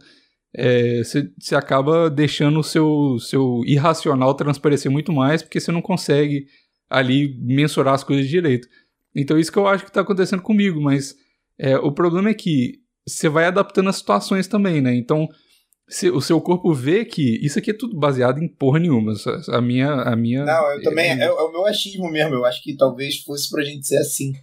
[0.56, 6.48] é, você, acaba deixando o seu, seu irracional transparecer muito mais, porque você não consegue
[6.90, 8.68] ali mensurar as coisas direito.
[9.16, 11.16] Então, isso que eu acho que tá acontecendo comigo, mas
[11.60, 14.94] é, o problema é que você vai adaptando as situações também, né?
[14.96, 15.28] Então,
[15.88, 19.14] se- o seu corpo vê que isso aqui é tudo baseado em porra nenhuma.
[19.50, 19.92] A minha.
[19.94, 21.12] A minha Não, eu também.
[21.12, 22.36] é- É, é o meu achismo mesmo.
[22.36, 24.34] Eu acho que talvez fosse pra gente ser assim.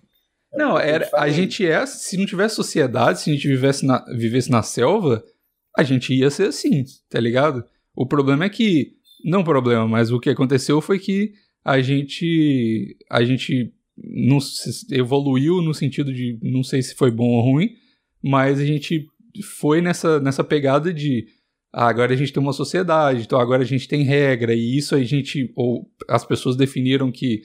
[0.52, 1.84] É Não, era, a gente é.
[1.86, 5.22] Se não tivesse sociedade, se a gente vivesse na, vivesse na selva,
[5.76, 7.64] a gente ia ser assim, tá ligado?
[7.94, 8.92] O problema é que.
[9.24, 11.32] Não problema, mas o que aconteceu foi que
[11.64, 17.28] a gente a gente não se- evoluiu no sentido de não sei se foi bom
[17.28, 17.70] ou ruim,
[18.24, 19.06] mas a gente
[19.58, 21.26] foi nessa, nessa pegada de
[21.70, 24.94] ah, agora a gente tem uma sociedade, então agora a gente tem regra e isso
[24.94, 27.42] a gente ou as pessoas definiram que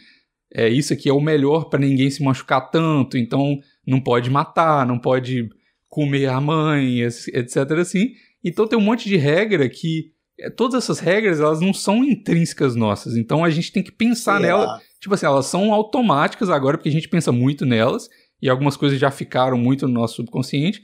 [0.53, 4.85] é isso aqui é o melhor para ninguém se machucar tanto, então não pode matar,
[4.85, 5.49] não pode
[5.89, 8.13] comer a mãe, etc assim.
[8.43, 12.75] Então tem um monte de regra que é, todas essas regras elas não são intrínsecas
[12.75, 14.47] nossas, então a gente tem que pensar Será?
[14.47, 18.07] nela tipo assim, elas são automáticas agora porque a gente pensa muito nelas
[18.41, 20.81] e algumas coisas já ficaram muito no nosso subconsciente.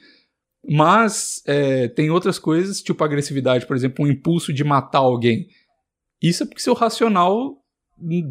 [0.67, 5.47] Mas é, tem outras coisas, tipo agressividade, por exemplo, um impulso de matar alguém.
[6.21, 7.57] Isso é porque seu racional,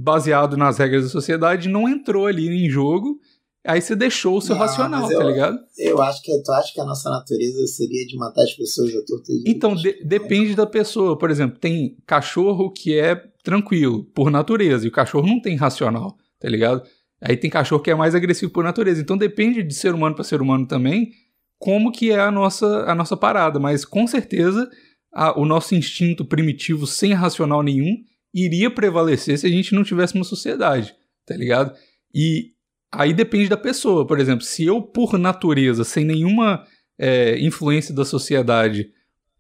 [0.03, 3.19] baseado nas regras da sociedade, não entrou ali em jogo.
[3.67, 5.59] Aí você deixou o seu Não, racional, mas eu- tá ligado?
[5.79, 9.03] Eu acho que tu acha que a nossa natureza seria de matar as pessoas à
[9.07, 9.51] torta e direita?
[9.57, 11.17] Então, de- depende da pessoa.
[11.17, 16.15] Por exemplo, tem cachorro que é tranquilo, por natureza, e o cachorro não tem racional,
[16.41, 16.83] tá ligado?
[17.27, 19.01] Aí tem cachorro que é mais agressivo por natureza.
[19.01, 21.11] Então depende de ser humano para ser humano também,
[21.59, 23.59] como que é a nossa, a nossa parada.
[23.59, 24.69] Mas com certeza
[25.13, 27.97] a- o nosso instinto primitivo, sem racional nenhum,
[28.35, 31.75] iria prevalecer se a gente não tivesse uma sociedade, tá ligado?
[32.15, 32.51] E
[32.93, 34.07] aí depende da pessoa.
[34.07, 36.65] Por exemplo, se eu, por natureza, sem nenhuma
[36.99, 38.91] é, influência da sociedade,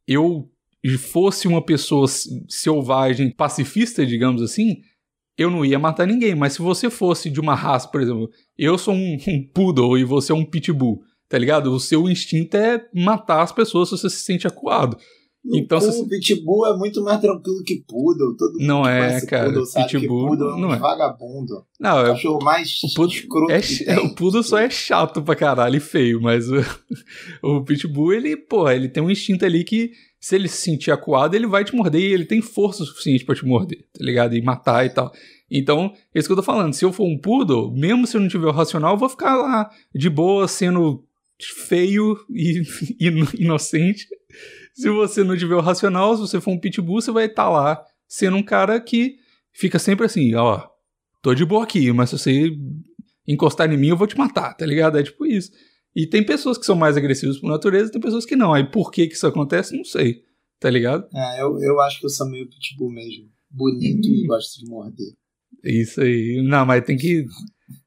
[0.08, 0.48] eu
[0.98, 2.06] fosse uma pessoa
[2.48, 4.82] selvagem, pacifista, digamos assim,
[5.36, 6.34] eu não ia matar ninguém.
[6.34, 10.04] Mas se você fosse de uma raça, por exemplo, eu sou um, um poodle e
[10.04, 11.72] você é um pitbull, tá ligado?
[11.72, 14.96] O seu instinto é matar as pessoas se você se sente acuado.
[15.46, 18.34] Então, Então, se- o Pitbull é muito mais tranquilo que Poodle.
[18.36, 19.44] Todo mundo Não que é, cara.
[19.44, 20.78] Poodle sabe que Pitbull Poodle é um não é.
[20.78, 21.66] vagabundo.
[21.78, 25.20] Não, O é, cachorro mais o poodle, escroto é, que o poodle só é chato
[25.22, 26.54] pra caralho e feio, mas o,
[27.42, 31.34] o pitbull, ele, pô, ele tem um instinto ali que se ele se sentir acuado,
[31.34, 34.34] ele vai te morder e ele tem força o suficiente pra te morder, tá ligado?
[34.34, 35.12] E matar e tal.
[35.50, 36.72] Então, é isso que eu tô falando.
[36.72, 39.36] Se eu for um poodle, mesmo se eu não tiver o racional, eu vou ficar
[39.36, 41.04] lá de boa, sendo
[41.38, 42.62] feio e
[42.98, 44.06] ino- inocente.
[44.74, 47.82] Se você não tiver o racional, se você for um pitbull, você vai estar lá
[48.08, 49.16] sendo um cara que
[49.52, 50.66] fica sempre assim, ó,
[51.22, 52.50] tô de boa aqui, mas se você
[53.26, 54.98] encostar em mim, eu vou te matar, tá ligado?
[54.98, 55.50] É tipo isso.
[55.94, 58.52] E tem pessoas que são mais agressivas por natureza, tem pessoas que não.
[58.52, 60.22] Aí por que que isso acontece, não sei,
[60.58, 61.06] tá ligado?
[61.14, 63.30] É, eu, eu acho que eu sou meio Pitbull mesmo.
[63.48, 65.14] Bonito e gosto de morder.
[65.62, 66.42] Isso aí.
[66.44, 67.24] Não, mas tem que.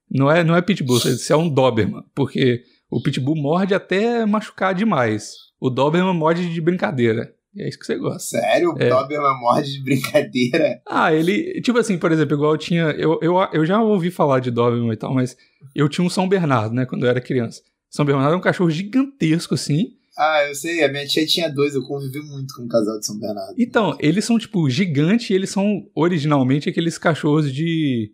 [0.10, 2.02] Não é, não é pitbull, isso é um Doberman.
[2.16, 5.34] Porque o pitbull morde até machucar demais.
[5.60, 7.34] O Doberman morde de brincadeira.
[7.58, 8.38] É isso que você gosta.
[8.40, 8.74] Sério?
[8.74, 8.90] O É.
[8.90, 10.82] Doberman morde de brincadeira?
[10.88, 11.60] Ah, ele.
[11.62, 12.84] Tipo assim, por exemplo, igual eu tinha.
[12.92, 15.36] Eu, eu, eu já ouvi falar de Doberman e tal, mas
[15.74, 17.62] eu tinha um São Bernardo, né, quando eu era criança.
[17.90, 19.94] São Bernardo é um cachorro gigantesco, assim.
[20.18, 20.84] Ah, eu sei.
[20.84, 21.74] A minha tia tinha dois.
[21.74, 23.56] Eu convivi muito com o casal de São Bernardo.
[23.58, 28.12] Então, eles são, tipo, gigantes e eles são originalmente aqueles cachorros de.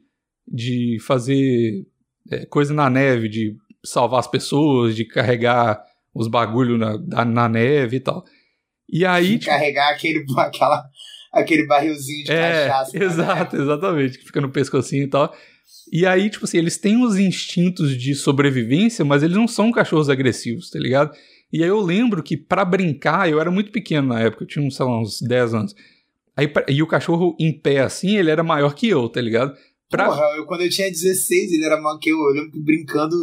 [0.47, 1.86] de fazer
[2.32, 7.97] é, coisa na neve, de salvar as pessoas, de carregar os bagulhos na, na neve
[7.97, 8.23] e tal.
[8.89, 10.84] E aí, De tipo, carregar aquele, aquela,
[11.32, 12.97] aquele barrilzinho de É, cachaça.
[12.99, 13.06] né?
[13.06, 15.34] exato, exatamente, que fica no pescocinho e tal.
[15.91, 20.10] E aí, tipo assim, eles têm os instintos de sobrevivência, mas eles não são cachorros
[20.10, 21.12] agressivos, tá ligado?
[21.52, 24.69] E aí eu lembro que pra brincar, eu era muito pequeno na época, eu tinha,
[24.71, 25.76] sei lá, uns 10 anos.
[26.36, 29.56] Aí, e o cachorro em pé assim, ele era maior que eu, tá ligado?
[29.93, 32.17] Pra, Porra, eu, quando eu tinha 16, ele era maior que eu.
[32.17, 33.15] Eu lembro que brincando,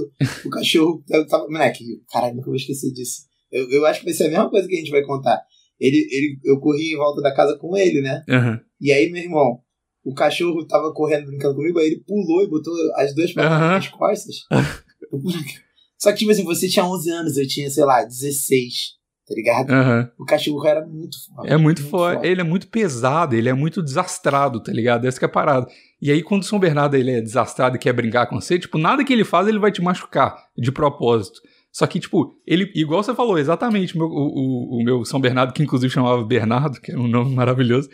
[0.44, 1.02] o cachorro.
[1.28, 3.22] Tava, moleque, caralho, nunca vou esquecer disso.
[3.50, 5.42] Eu, eu acho que vai ser a mesma coisa que a gente vai contar.
[5.80, 8.22] Ele, ele, eu corri em volta da casa com ele, né?
[8.30, 8.60] Aham.
[8.80, 9.58] E aí, meu irmão,
[10.04, 13.70] o cachorro tava correndo, brincando comigo, aí ele pulou e botou as duas pernas Aham.
[13.70, 14.36] nas costas.
[15.98, 18.92] Só que, tipo assim, você tinha 11 anos, eu tinha, sei lá, 16,
[19.30, 19.70] tá ligado?
[19.70, 20.10] Aham.
[20.18, 21.52] O cachorro era muito forte.
[21.52, 22.26] É muito forte.
[22.26, 25.06] Ele é muito pesado, ele é muito desastrado, tá ligado?
[25.06, 25.66] Essa que é a parada.
[26.02, 28.76] E aí, quando o São Bernardo ele é desastrado e quer brincar com você, tipo,
[28.76, 31.40] nada que ele faz ele vai te machucar de propósito.
[31.72, 35.20] Só que, tipo, ele, igual você falou, exatamente, o, meu- o, o- o meu São
[35.20, 37.88] Bernardo, que inclusive chamava Bernardo, que era um nome maravilhoso,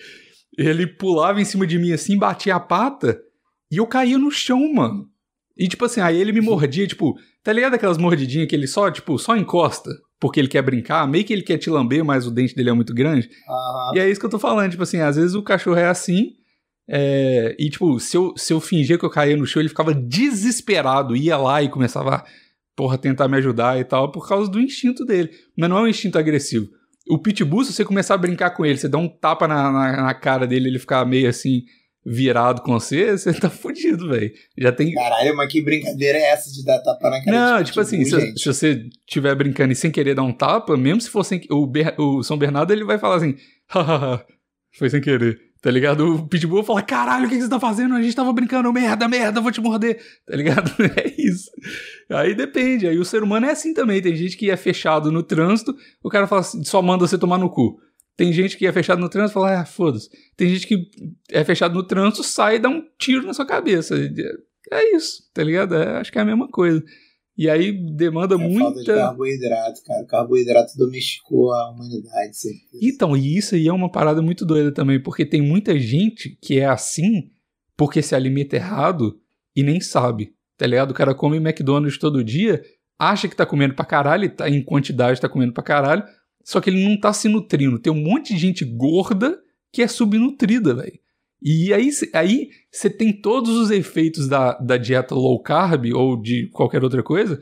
[0.57, 3.21] ele pulava em cima de mim assim, batia a pata,
[3.71, 5.07] e eu caía no chão, mano.
[5.59, 8.91] E, tipo assim, aí ele me mordia, tipo, tá ligado aquelas mordidinhas que ele só,
[8.91, 12.31] tipo, só encosta, porque ele quer brincar, meio que ele quer te lamber, mas o
[12.31, 13.29] dente dele é muito grande.
[13.49, 13.93] Aham.
[13.95, 16.33] E é isso que eu tô falando, tipo assim, às vezes o cachorro é assim,
[16.89, 19.93] é, e tipo, se eu, se eu fingia que eu caía no chão, ele ficava
[19.93, 22.25] desesperado, ia lá e começava,
[22.77, 25.31] porra, tentar me ajudar e tal, por causa do instinto dele.
[25.57, 26.69] Mas não é um instinto agressivo.
[27.09, 30.03] O pitbull, se você começar a brincar com ele, você dá um tapa na, na,
[30.03, 31.65] na cara dele, ele ficar meio assim,
[32.07, 34.31] virado com você, você tá fudido, velho.
[34.57, 34.95] Já tem.
[34.95, 37.99] Caralho, mas que brincadeira é essa de dar tapa na cara Não, de tipo assim,
[37.99, 41.25] pitbull, se, se você estiver brincando e sem querer dar um tapa, mesmo se for
[41.25, 43.35] sem, o, Ber- o São Bernardo, ele vai falar assim,
[43.69, 44.25] hahaha,
[44.79, 46.15] foi sem querer, Tá ligado?
[46.15, 47.95] O Pitbull fala: caralho, o que, que você tá fazendo?
[47.97, 50.01] A gente tava brincando, merda, merda, vou te morder.
[50.25, 50.71] Tá ligado?
[50.97, 51.51] É isso.
[52.09, 52.87] Aí depende.
[52.87, 54.01] Aí o ser humano é assim também.
[54.01, 57.39] Tem gente que é fechado no trânsito, o cara fala assim, só manda você tomar
[57.39, 57.81] no cu.
[58.17, 60.09] Tem gente que é fechado no trânsito e fala, ah, foda-se.
[60.37, 60.89] Tem gente que
[61.31, 63.95] é fechado no trânsito, sai e dá um tiro na sua cabeça.
[64.73, 65.75] É isso, tá ligado?
[65.75, 66.83] É, acho que é a mesma coisa.
[67.37, 68.61] E aí demanda É muita.
[68.61, 70.03] falta de carboidrato, cara.
[70.03, 72.79] O carboidrato domesticou a humanidade, certeza.
[72.83, 76.59] Então, e isso aí é uma parada muito doida também, porque tem muita gente que
[76.59, 77.31] é assim
[77.77, 79.21] porque se alimenta errado
[79.55, 80.93] e nem sabe, tá ligado?
[80.93, 82.63] O cara come McDonald's todo dia,
[82.99, 86.03] acha que tá comendo pra caralho, tá em quantidade tá comendo pra caralho,
[86.47, 87.79] só que ele não tá se nutrindo.
[87.79, 89.37] Tem um monte de gente gorda
[89.73, 90.99] que é subnutrida, velho.
[91.43, 96.17] E aí cê- aí você tem todos os efeitos da, da dieta low carb ou
[96.21, 97.41] de qualquer outra coisa,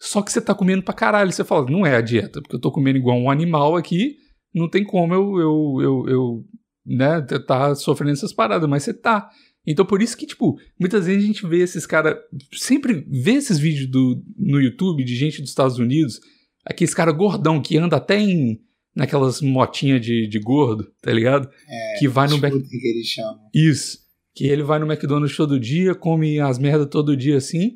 [0.00, 1.32] só que você tá comendo pra caralho.
[1.32, 4.16] Você fala, não é a dieta, porque eu tô comendo igual um animal aqui,
[4.54, 6.44] não tem como eu, eu, eu, eu
[6.86, 9.28] né, tá sofrendo essas paradas, mas você tá.
[9.66, 12.16] Então por isso que, tipo, muitas vezes a gente vê esses caras,
[12.52, 16.20] sempre vê esses vídeos do, no YouTube de gente dos Estados Unidos,
[16.64, 18.60] aqueles cara gordão que anda até em
[18.94, 21.50] naquelas motinhas de, de gordo, tá ligado?
[21.68, 22.52] É, que vai no Mac...
[22.52, 23.40] Que eles chamam.
[23.52, 23.98] Isso.
[24.34, 27.74] Que ele vai no McDonald's todo dia, come as merdas todo dia assim.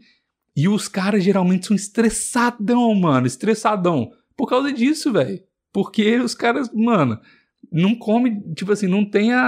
[0.57, 3.27] E os caras geralmente são estressadão, mano.
[3.27, 4.13] Estressadão.
[4.37, 5.41] Por causa disso, velho.
[5.73, 7.21] Porque os caras, mano,
[7.73, 9.41] não come, tipo assim, não tem a,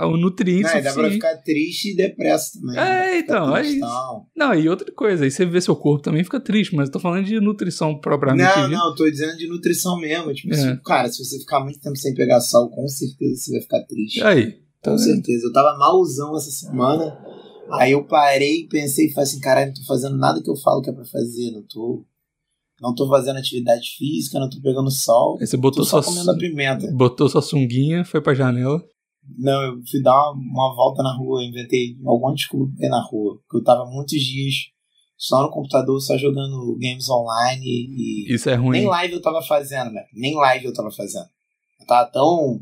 [0.00, 1.14] a- o nutriente Não, e dá pra suficiente.
[1.14, 2.76] ficar triste e depresso também.
[2.76, 3.04] É, né?
[3.04, 4.26] Ficar então, é tristão.
[4.36, 7.00] Não, e outra coisa, aí você vê seu corpo também fica triste, mas eu tô
[7.00, 10.32] falando de nutrição propriamente Não, não, eu tô dizendo de nutrição mesmo.
[10.34, 10.56] Tipo, É.
[10.56, 13.82] se- cara, se você ficar muito tempo sem pegar sol, com certeza você vai ficar
[13.86, 14.22] triste.
[14.22, 15.00] Aí, tá Com vendo?
[15.14, 15.46] certeza.
[15.46, 17.16] Eu tava malzão essa semana.
[17.72, 20.80] Aí eu parei e pensei falei assim, caralho, não tô fazendo nada que eu falo
[20.80, 21.50] que é pra fazer.
[21.52, 22.04] Não tô.
[22.80, 25.36] Não tô fazendo atividade física, não tô pegando sol.
[25.40, 26.90] Aí você botou só sua, comendo a pimenta.
[26.92, 28.80] botou sua sunguinha, foi pra janela.
[29.36, 33.38] Não, eu fui dar uma, uma volta na rua, inventei alguma desculpa na rua.
[33.42, 34.54] Porque eu tava muitos dias
[35.16, 38.32] só no computador, só jogando games online e.
[38.32, 38.78] Isso é ruim.
[38.78, 40.04] Nem live eu tava fazendo, né?
[40.12, 41.26] Nem live eu tava fazendo.
[41.80, 42.60] Eu tava tão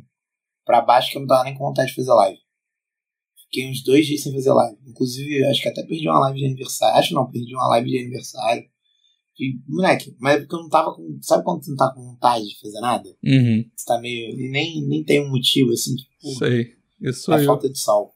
[0.64, 2.38] pra baixo que eu não tava nem com vontade de fazer live.
[3.44, 4.78] Fiquei uns dois dias sem fazer live.
[4.86, 6.98] Inclusive, acho que até perdi uma live de aniversário.
[6.98, 8.64] Acho não, perdi uma live de aniversário.
[9.38, 11.18] E, moleque, mas é porque eu não tava com.
[11.20, 13.08] Sabe quando você não tá com vontade de fazer nada?
[13.24, 14.30] Uhum, Você tá meio.
[14.38, 16.38] e Nem, nem tem um motivo, assim, tipo.
[16.38, 16.74] sei.
[17.02, 17.46] Isso sou É eu.
[17.46, 18.12] falta de sol.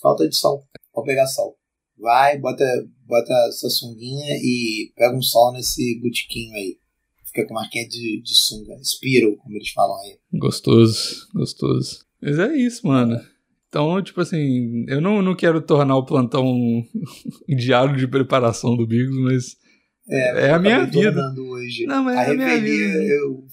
[0.00, 0.64] Falta de sol.
[0.94, 1.56] Vou pegar sol.
[1.98, 2.64] Vai, bota,
[3.06, 6.78] bota sua sunguinha e pega um sol nesse botiquinho aí.
[7.26, 8.74] Fica com marquinha de, de sunga.
[8.82, 10.18] Spiral, como eles falam aí.
[10.32, 12.04] Gostoso, gostoso.
[12.20, 13.20] Mas é isso, mano.
[13.68, 16.44] Então, tipo assim, eu não, não quero tornar o plantão
[17.48, 19.56] um diário de preparação do Bigos, mas
[20.16, 21.34] é, a minha vida.
[21.38, 21.84] hoje.
[21.86, 22.98] Não, mas a é a minha vida.
[23.04, 23.44] eu.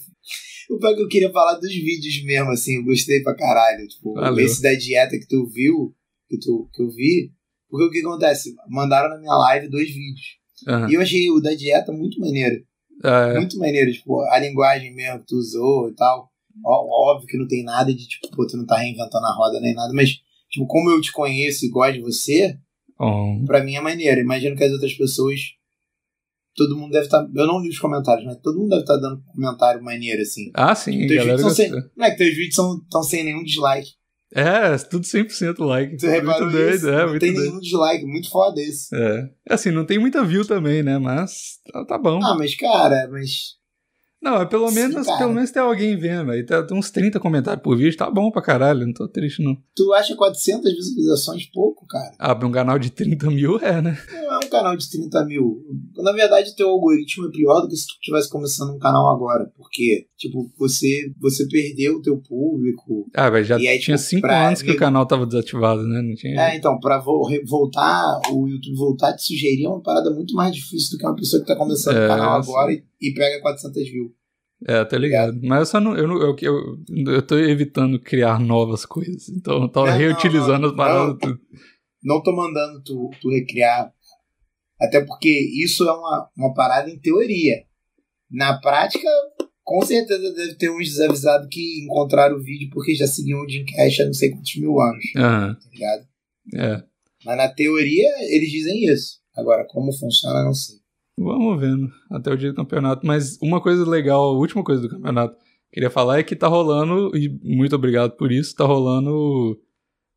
[0.72, 3.88] O pior que eu queria falar dos vídeos mesmo, assim, eu gostei pra caralho.
[3.88, 4.46] Tipo, Valeu.
[4.46, 5.96] esse da dieta que tu viu,
[6.30, 7.32] que, tu, que eu vi.
[7.70, 8.54] Porque o que acontece?
[8.70, 10.28] Mandaram na minha live dois vídeos.
[10.68, 10.90] Aham.
[10.90, 12.64] E eu achei o da dieta muito maneiro.
[13.04, 16.30] É, muito maneiro, tipo, a linguagem mesmo que tu usou e tal.
[16.66, 19.60] Ó- Óbvio que não tem nada de, tipo, pô, tu não tá reinventando a roda
[19.62, 20.10] nem nada, mas,
[20.52, 22.58] tipo, como eu te conheço e gosto de você,
[22.98, 24.20] bom, pra mim é maneiro.
[24.20, 25.40] Imagino que as outras pessoas.
[26.60, 27.26] Todo mundo deve estar.
[27.36, 30.52] eu não li os comentários, mas todo mundo deve estar dando comentário maneiro, assim.
[30.54, 31.72] Ah, sim, Teus galera vídeos sem.
[31.72, 31.92] gostou.
[31.96, 33.90] Não é que teus vídeos são, tão sem nenhum dislike.
[34.36, 35.98] É, tudo 100% like.
[35.98, 36.88] Tu reparou muito doido, isso?
[36.90, 37.48] é, não muito tem doido.
[37.48, 38.94] nenhum dislike, muito foda isso.
[38.96, 39.30] É.
[39.50, 41.00] Assim, não tem muita view também, né?
[41.00, 42.20] Mas tá, tá bom.
[42.24, 43.58] Ah, mas cara, mas.
[44.22, 45.18] Não, é pelo Sim, menos, cara.
[45.18, 46.32] pelo menos tem alguém vendo.
[46.32, 49.56] Aí tem uns 30 comentários por vídeo, tá bom pra caralho, não tô triste não.
[49.76, 52.12] Tu acha 400 visualizações pouco, cara?
[52.20, 53.98] Ah, pra um canal de 30 mil é, né?
[54.12, 55.64] Não é um canal de 30 mil.
[55.98, 59.50] Na verdade, teu algoritmo é pior do que se tu estivesse começando um canal agora.
[59.56, 63.08] Porque, tipo, você, você perdeu o teu público.
[63.16, 66.02] Ah, mas já aí, tinha tipo, 5 pra anos que o canal tava desativado, né?
[66.02, 66.40] Não tinha.
[66.42, 70.54] É, então, pra voltar, o YouTube voltar a te sugerir é uma parada muito mais
[70.54, 72.52] difícil do que uma pessoa que tá começando o É, canal sim.
[72.52, 74.12] agora e, e pega 400 views.
[74.68, 75.40] É, tá ligado.
[75.44, 75.96] Mas eu só não.
[75.96, 79.30] Eu, não, eu, eu, eu tô evitando criar novas coisas.
[79.30, 81.18] Então eu tô Não, reutilizando não, as paradas.
[81.22, 81.38] não.
[82.04, 83.94] Não tô mandando tu, tu recriar.
[84.82, 85.30] Até porque
[85.64, 87.64] isso é uma, uma parada em teoria.
[88.32, 89.08] Na prática,
[89.64, 93.66] com certeza deve ter uns desavisados que encontraram o vídeo porque já seguiam o Jim
[93.66, 96.08] Cash há não sei quantos mil anos, Aham, tá ligado?
[96.56, 96.84] é.
[97.26, 99.20] Mas na teoria eles dizem isso.
[99.36, 100.79] Agora, como funciona, não sei.
[101.22, 103.06] Vamos vendo até o dia do campeonato.
[103.06, 106.36] Mas uma coisa legal, a última coisa do campeonato que eu queria falar é que
[106.36, 109.60] tá rolando, e muito obrigado por isso, tá rolando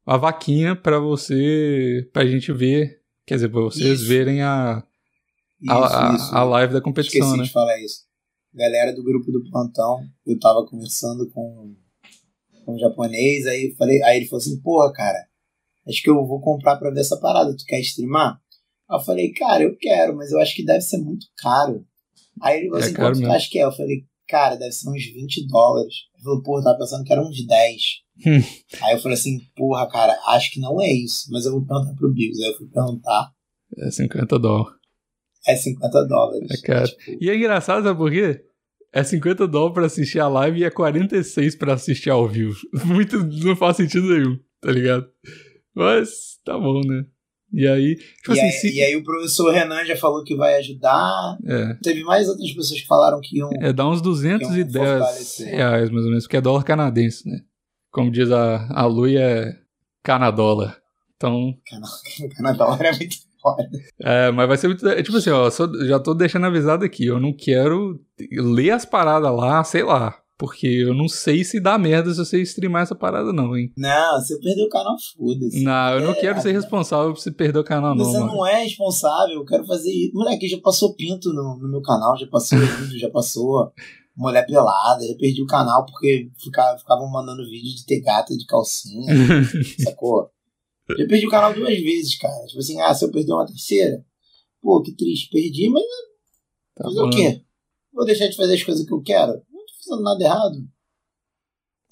[0.07, 4.09] a vaquinha pra você, pra gente ver, quer dizer, pra vocês Isso.
[4.09, 4.83] verem a,
[5.61, 6.35] Isso, a, a, isso.
[6.35, 7.45] a live da competição, Esqueci né?
[7.45, 8.05] de falar isso.
[8.55, 11.75] Galera do grupo do plantão, eu tava conversando com,
[12.69, 15.19] um japonês, aí eu falei, aí ele falou assim, porra, cara,
[15.89, 18.42] acho que eu vou comprar pra ver essa parada, tu quer streamar?
[18.93, 21.85] Eu falei, cara, eu quero, mas eu acho que deve ser muito caro.
[22.41, 23.65] Aí ele falou É assim, quanto tu acha que é?
[23.65, 25.95] Eu falei, cara, deve ser uns 20 dólares.
[26.15, 27.83] Ele falou, porra, eu tava pensando que era uns 10.
[28.27, 28.43] Hum.
[28.83, 31.95] Aí eu falei assim, porra, cara, acho que não é isso, mas eu vou perguntar
[31.95, 32.39] pro Bigos.
[32.41, 33.33] Aí eu fui perguntar,
[33.79, 34.79] É 50 dólares.
[35.47, 36.51] é 50 dólares.
[36.51, 36.87] É caro.
[36.89, 38.45] Tipo, E é engraçado, sabe por quê?
[38.93, 42.55] É 50 dólares pra assistir a live e é 46 pra assistir ao vivo.
[42.85, 45.07] Muito não faz sentido nenhum, tá ligado?
[45.75, 47.05] Mas tá bom, né?
[47.53, 48.75] E aí, tipo e, assim, aí, se.
[48.77, 51.37] e aí o professor Renan já falou que vai ajudar.
[51.47, 53.51] É, Teve mais outras pessoas que falaram que iam.
[53.61, 55.49] é dá uns 210 fortalecer.
[55.49, 57.41] reais, mais ou menos, porque é dólar canadense, né?
[57.91, 59.55] Como diz a, a Lui, é
[60.03, 60.79] canadólar.
[61.17, 61.55] Então,
[62.37, 63.69] Canadá era muito foda.
[64.03, 64.89] É, mas vai ser muito.
[64.89, 67.07] é, Tipo assim, ó, só- já tô deixando avisado aqui.
[67.07, 68.01] Eu não quero
[68.33, 70.17] ler as paradas lá, sei lá.
[70.43, 73.73] Porque eu não sei se dá merda se você streamar essa parada, não, hein?
[73.77, 75.63] Não, você perdeu o canal, foda-se.
[75.63, 78.33] Não, eu não É, quero ser responsável por você perder o canal, não, Você mano.
[78.33, 80.13] não é responsável, eu quero fazer isso.
[80.13, 83.71] Moleque, já passou pinto no, no meu canal, já passou vídeo, já passou
[84.17, 88.45] mulher pelada, já perdi o canal porque ficava, ficavam mandando vídeo de ter gata de
[88.45, 89.15] calcinha,
[89.79, 90.29] sacou?
[90.99, 92.47] Já perdi o canal duas vezes, cara.
[92.47, 94.05] Tipo assim, ah, se eu perder uma terceira,
[94.61, 95.85] pô, que triste, perdi, mas
[96.75, 97.43] Tá o quê?
[97.95, 99.41] Vou deixar de fazer as coisas que eu quero?
[99.93, 100.69] Fazendo nada errado.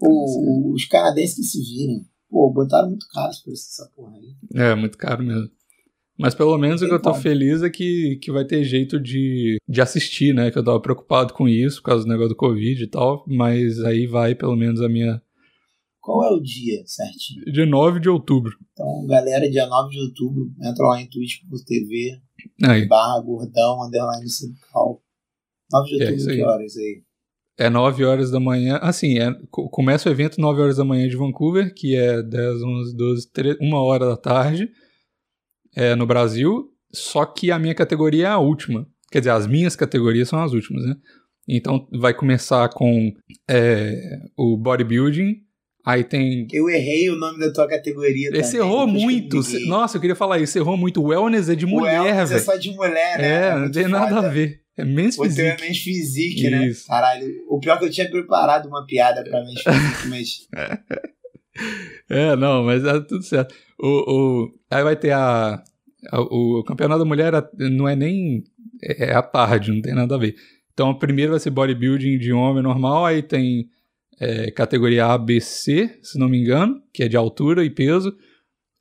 [0.03, 2.07] O- os canadenses que se virem.
[2.29, 4.35] Pô, botaram muito caro preço dessa porra aí.
[4.55, 5.51] É, muito caro mesmo.
[6.19, 7.23] Mas pelo menos o que eu tô Tem como.
[7.23, 10.51] feliz é que, que vai ter jeito de, de assistir, né?
[10.51, 13.25] Que eu tava preocupado com isso, por causa do negócio do Covid e tal.
[13.27, 15.21] Mas aí vai pelo menos a minha.
[16.01, 17.45] Qual é o dia certinho?
[17.53, 18.57] De 9 de outubro.
[18.73, 22.21] Então, galera, dia 9 de outubro, entra lá em twitch.tv
[22.89, 25.03] barra gordão, underline sindical.
[25.73, 26.37] 9 de É outubro, aí.
[26.37, 27.03] que horas aí?
[27.61, 28.79] É 9 horas da manhã.
[28.81, 32.63] Assim, é, co- começa o evento 9 horas da manhã de Vancouver, que é 10,
[32.63, 34.69] 11, 12, 13, 1 hora da tarde.
[35.77, 36.69] É no Brasil.
[36.93, 38.87] Só que a minha categoria é a última.
[39.13, 40.95] Quer dizer, as minhas categorias são as últimas, né?
[41.49, 43.13] Então vai começar com
[43.49, 43.95] é,
[44.37, 45.37] o bodybuilding.
[45.85, 46.47] Aí tem.
[46.53, 49.43] Eu errei o nome da tua categoria Você também, errou muito.
[49.43, 49.65] Cê-.
[49.67, 50.53] Nossa, eu queria falar isso.
[50.53, 51.03] Você errou muito.
[51.03, 52.41] Wellness é de mulher, é velho.
[52.41, 53.49] só de mulher, né?
[53.49, 54.61] É, não muito tem nada a ver.
[54.81, 55.63] É men's O teu é physique.
[55.67, 56.67] Men's Physique, né?
[56.67, 56.87] Isso.
[56.87, 57.27] Caralho.
[57.49, 60.29] O pior é que eu tinha preparado uma piada pra Men's Physique, mas...
[62.09, 63.55] É, não, mas é tudo certo.
[63.79, 65.63] O, o, aí vai ter a,
[66.11, 68.45] a- o campeonato da mulher não é nem
[68.83, 70.35] é à tarde, não tem nada a ver.
[70.73, 73.69] Então, primeiro vai ser bodybuilding de homem normal, aí tem
[74.19, 78.17] é, categoria A, B, C, se não me engano, que é de altura e peso.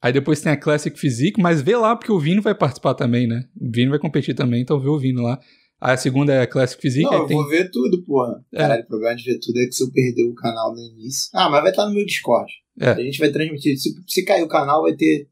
[0.02, 3.28] Aí depois tem a Classic Physique, mas vê lá, porque o Vini vai participar também,
[3.28, 3.44] né?
[3.60, 5.38] O Vini vai competir também, então vê o Vini lá.
[5.80, 7.38] A segunda é a Classic Physique, Não, eu tem...
[7.38, 8.44] vou ver tudo, porra.
[8.52, 8.58] É.
[8.58, 11.30] Caralho, o problema de ver tudo é que se eu perder o canal no início...
[11.34, 12.52] Ah, mas vai estar no meu Discord.
[12.80, 12.90] É.
[12.90, 13.78] A gente vai transmitir.
[13.78, 15.30] Se, se cair o canal, vai ter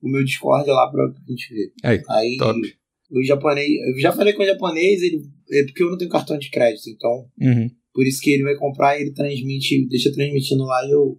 [0.00, 1.72] o meu Discord lá pra gente ver.
[1.82, 2.60] Aí, Aí, top.
[3.10, 3.68] o japonês...
[3.68, 5.22] Eu já falei com o japonês, ele...
[5.50, 7.26] É porque eu não tenho cartão de crédito, então...
[7.40, 7.68] Uhum.
[7.92, 9.88] Por isso que ele vai comprar e ele transmite...
[9.88, 11.18] Deixa transmitindo lá e eu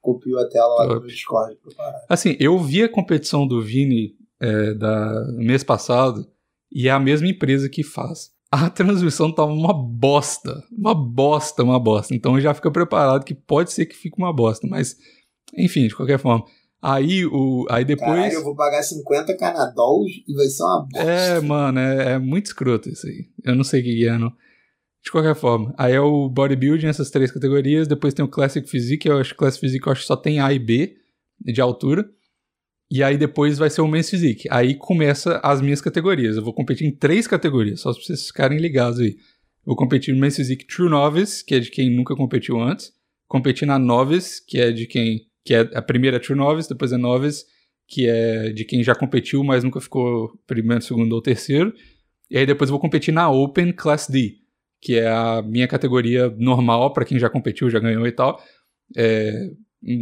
[0.00, 0.94] copio a tela lá Top.
[0.94, 2.06] no meu Discord pra parar.
[2.08, 6.26] Assim, eu vi a competição do Vini é, da mês passado
[6.74, 8.30] e é a mesma empresa que faz.
[8.50, 10.62] A transmissão tava uma bosta.
[10.76, 12.14] Uma bosta, uma bosta.
[12.14, 14.66] Então já fica preparado que pode ser que fique uma bosta.
[14.66, 14.96] Mas,
[15.56, 16.44] enfim, de qualquer forma.
[16.82, 18.10] Aí, o, aí depois.
[18.10, 21.10] Caralho, eu vou pagar 50 canadols e vai ser uma bosta.
[21.10, 23.26] É, mano, é, é muito escroto isso aí.
[23.42, 24.30] Eu não sei o que que é, não.
[25.02, 25.74] De qualquer forma.
[25.78, 27.86] Aí é o bodybuilding, essas três categorias.
[27.86, 29.08] Depois tem o Classic Physique.
[29.08, 30.96] Eu acho que Classic Physique eu acho que só tem A e B
[31.40, 32.08] de altura.
[32.90, 34.46] E aí depois vai ser o Men's Physique.
[34.50, 36.36] Aí começa as minhas categorias.
[36.36, 39.16] Eu vou competir em três categorias, só pra vocês ficarem ligados aí.
[39.64, 42.92] Vou competir no Men's Physique True Novice, que é de quem nunca competiu antes.
[43.26, 45.22] Competir na Novice, que é de quem...
[45.44, 47.44] Que é a primeira True Novice, depois é Novice,
[47.88, 51.72] que é de quem já competiu, mas nunca ficou primeiro, segundo ou terceiro.
[52.30, 54.36] E aí depois vou competir na Open Class D,
[54.80, 58.40] que é a minha categoria normal, pra quem já competiu, já ganhou e tal.
[58.96, 59.50] É,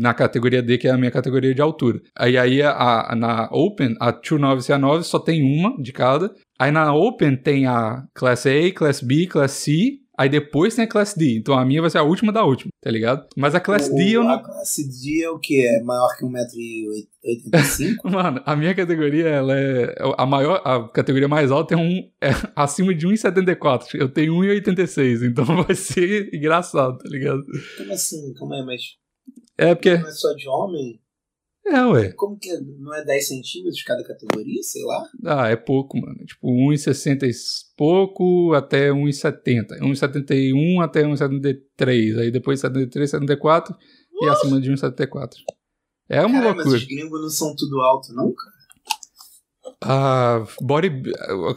[0.01, 2.01] na categoria D, que é a minha categoria de altura.
[2.17, 5.77] Aí, aí a, a- na Open, a True Novice e a Novice só tem uma
[5.83, 6.33] de cada.
[6.59, 9.99] Aí na Open tem a Class A, Class B, Class C.
[10.17, 11.39] Aí depois tem a Class D.
[11.39, 13.27] Então a minha vai ser a última da última, tá ligado?
[13.37, 14.43] Mas a Class o, D eu A não.
[14.43, 15.67] classe D é o que?
[15.67, 17.97] É maior que 1,85m?
[18.11, 19.95] Mano, a minha categoria, ela é.
[20.19, 20.61] A maior.
[20.65, 22.09] A categoria mais alta é um.
[22.21, 23.87] É acima de 1,74.
[23.95, 25.27] Eu tenho 1,86.
[25.29, 27.43] Então vai ser engraçado, tá ligado?
[27.79, 28.35] Como assim?
[28.39, 28.63] Como é?
[28.65, 28.83] Mas
[29.59, 29.97] É porque.
[29.99, 31.01] não é só de homem?
[31.65, 32.13] É, ué.
[32.13, 32.61] Como que é?
[32.61, 34.61] não é 10 centímetros cada categoria?
[34.63, 35.09] Sei lá.
[35.25, 36.25] Ah, é pouco, mano.
[36.25, 37.33] Tipo, 1,60 e
[37.77, 39.79] pouco até 1,70.
[39.81, 42.19] 1,71 até 1,73.
[42.19, 43.77] Aí depois 73, 74.
[44.21, 45.31] e acima de 1,74.
[46.09, 46.77] É uma Caralho, mas loucura.
[46.77, 48.53] os gringos não são tudo alto, não, cara?
[49.81, 51.03] A body,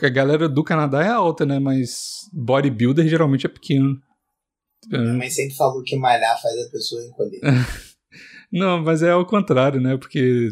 [0.02, 1.60] a galera do Canadá é alta, né?
[1.60, 4.00] Mas bodybuilder geralmente é pequeno.
[4.90, 7.40] Minha mãe sempre falou que malhar faz a pessoa encolher.
[8.52, 9.98] Não, mas é ao contrário, né?
[9.98, 10.50] Porque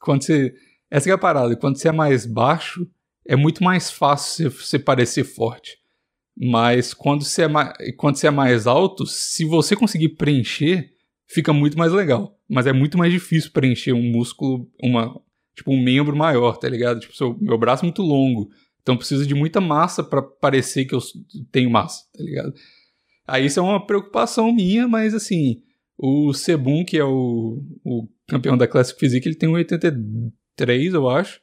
[0.00, 0.54] quando você.
[0.90, 1.56] Essa que é a parada.
[1.56, 2.86] Quando você é mais baixo,
[3.26, 5.78] é muito mais fácil você, parecer forte.
[6.36, 10.90] Mas quando você, é mais, quando você é mais alto, se você conseguir preencher,
[11.28, 12.38] fica muito mais legal.
[12.48, 15.20] Mas é muito mais difícil preencher um músculo, uma,
[15.54, 17.00] tipo, um membro maior, tá ligado?
[17.00, 18.50] Tipo, seu, meu braço é muito longo.
[18.82, 21.00] Então precisa de muita massa pra parecer que eu
[21.52, 22.54] tenho massa, tá ligado?
[23.30, 25.62] Aí isso é uma preocupação minha, mas assim,
[25.96, 31.08] o Sebum, que é o, o campeão da Classic Physique, ele tem um 83, eu
[31.08, 31.40] acho.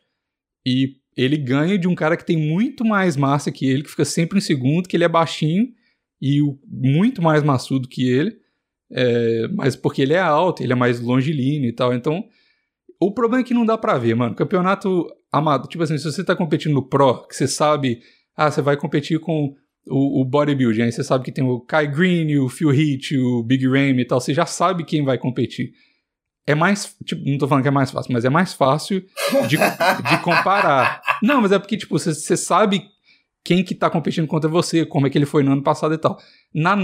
[0.66, 4.04] E ele ganha de um cara que tem muito mais massa que ele, que fica
[4.04, 5.68] sempre em segundo, que ele é baixinho
[6.22, 8.38] e o, muito mais maçudo que ele.
[8.92, 11.94] É, mas porque ele é alto, ele é mais longilíneo e tal.
[11.94, 12.26] Então,
[13.00, 14.36] o problema é que não dá pra ver, mano.
[14.36, 18.02] Campeonato amado, tipo assim, se você tá competindo no Pro, que você sabe,
[18.36, 19.56] ah, você vai competir com
[19.90, 23.44] o, o bodybuilding, aí você sabe que tem o Kai Green, o Phil Heath, o
[23.44, 25.72] Big Ram e tal, você já sabe quem vai competir.
[26.46, 29.04] É mais, tipo, não tô falando que é mais fácil, mas é mais fácil
[29.50, 31.02] de, de comparar.
[31.22, 32.86] Não, mas é porque, tipo, você, você sabe
[33.44, 35.98] quem que tá competindo contra você, como é que ele foi no ano passado e
[35.98, 36.18] tal.
[36.54, 36.78] Na,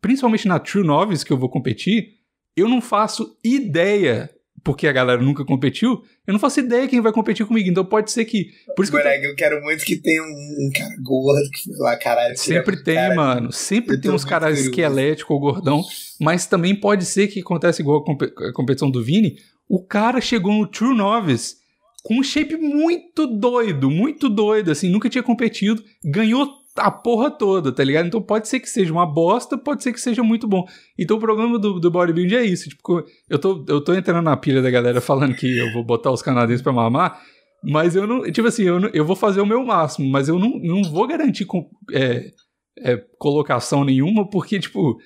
[0.00, 2.20] principalmente na True Novice que eu vou competir,
[2.56, 4.30] eu não faço ideia
[4.62, 7.68] porque a galera nunca competiu, eu não faço ideia quem vai competir comigo.
[7.68, 8.50] Então pode ser que.
[8.76, 11.70] Por isso que eu, Moleque, eu quero muito que tenha um, um cara gordo que
[11.78, 12.36] lá, caralho.
[12.36, 13.52] sempre tem, cara, mano.
[13.52, 15.82] Sempre tem tô uns caras esqueléticos ou gordão.
[16.20, 19.36] Mas também pode ser que acontece igual a compe- a competição do Vini.
[19.68, 21.56] O cara chegou no True Novice
[22.02, 27.72] com um shape muito doido, muito doido, assim, nunca tinha competido, ganhou a porra toda,
[27.72, 28.06] tá ligado?
[28.06, 30.64] Então pode ser que seja uma bosta, pode ser que seja muito bom.
[30.98, 32.68] Então o problema do, do bodybuilding é isso.
[32.68, 36.10] Tipo, eu tô, eu tô entrando na pilha da galera falando que eu vou botar
[36.10, 37.20] os canadenses pra mamar,
[37.62, 38.22] mas eu não.
[38.30, 41.06] Tipo assim, eu, não- eu vou fazer o meu máximo, mas eu não, não vou
[41.06, 42.30] garantir com, é,
[42.78, 44.96] é, colocação nenhuma, porque, tipo.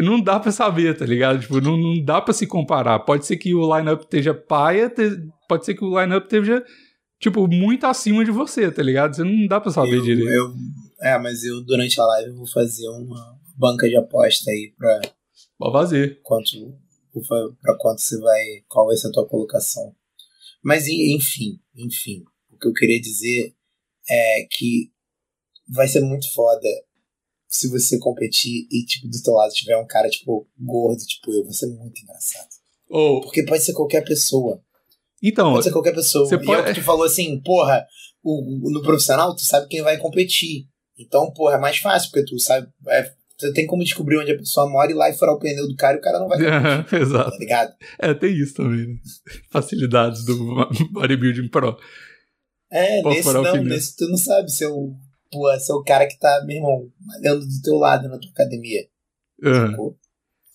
[0.00, 1.40] Não dá pra saber, tá ligado?
[1.40, 3.00] Tipo, não, não dá pra se comparar.
[3.00, 4.90] Pode ser que o lineup esteja paia,
[5.46, 6.64] pode ser que o lineup esteja,
[7.20, 9.14] tipo, muito acima de você, tá ligado?
[9.14, 10.30] Você não dá pra saber eu, direito.
[10.30, 10.54] eu-
[11.02, 15.00] é, mas eu, durante a live, vou fazer uma banca de aposta aí pra
[15.58, 16.20] Pode fazer.
[16.22, 16.52] quanto,
[17.60, 18.44] pra quanto você vai.
[18.68, 19.94] Qual vai ser a tua colocação.
[20.62, 22.22] Mas, en- enfim, enfim.
[22.50, 23.54] O que eu queria dizer
[24.08, 24.90] é que
[25.68, 26.68] vai ser muito foda
[27.48, 31.44] se você competir e, tipo, do teu lado tiver um cara, tipo, gordo, tipo eu.
[31.44, 32.48] Vai ser muito engraçado.
[32.88, 34.62] Ou, Porque pode ser qualquer pessoa.
[35.22, 36.26] então, Pode ser qualquer pessoa.
[36.28, 37.86] Você e pode- é o que tu falou assim, porra,
[38.22, 40.66] o, o- no profissional tu sabe quem vai competir.
[41.00, 42.68] Então, porra, é mais fácil, porque tu sabe.
[42.88, 45.66] é, tu tem como descobrir onde a pessoa mora e lá e furar o pneu
[45.66, 46.38] do cara e o cara não vai
[46.84, 47.30] competir, exato.
[47.30, 47.74] tá ligado?
[47.98, 48.94] É, tem isso também, né?
[49.50, 51.78] Facilidades do bodybuilding pro.
[52.70, 54.94] É, Pode nesse não, nesse tu não sabe se é o,
[55.30, 58.30] porra, se é o cara que tá, meu irmão, malhando do teu lado na tua
[58.30, 58.86] academia.
[59.42, 59.96] Sacou?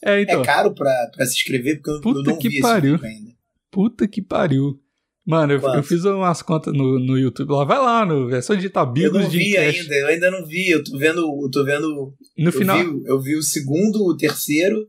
[0.04, 0.42] É, então.
[0.42, 3.00] É caro pra, pra se inscrever, porque eu, eu Puta não que vi pariu.
[3.04, 3.32] ainda.
[3.72, 4.80] Puta que pariu.
[5.26, 7.64] Mano, eu, eu fiz umas contas no, no YouTube lá.
[7.64, 9.80] Vai lá, no, é só digitar Eu Bigos não de vi Cash.
[9.80, 10.70] ainda, eu ainda não vi.
[10.70, 11.22] Eu tô vendo.
[11.44, 12.14] Eu tô vendo.
[12.38, 12.78] No eu, final.
[12.78, 14.88] vi, eu vi o segundo, o terceiro.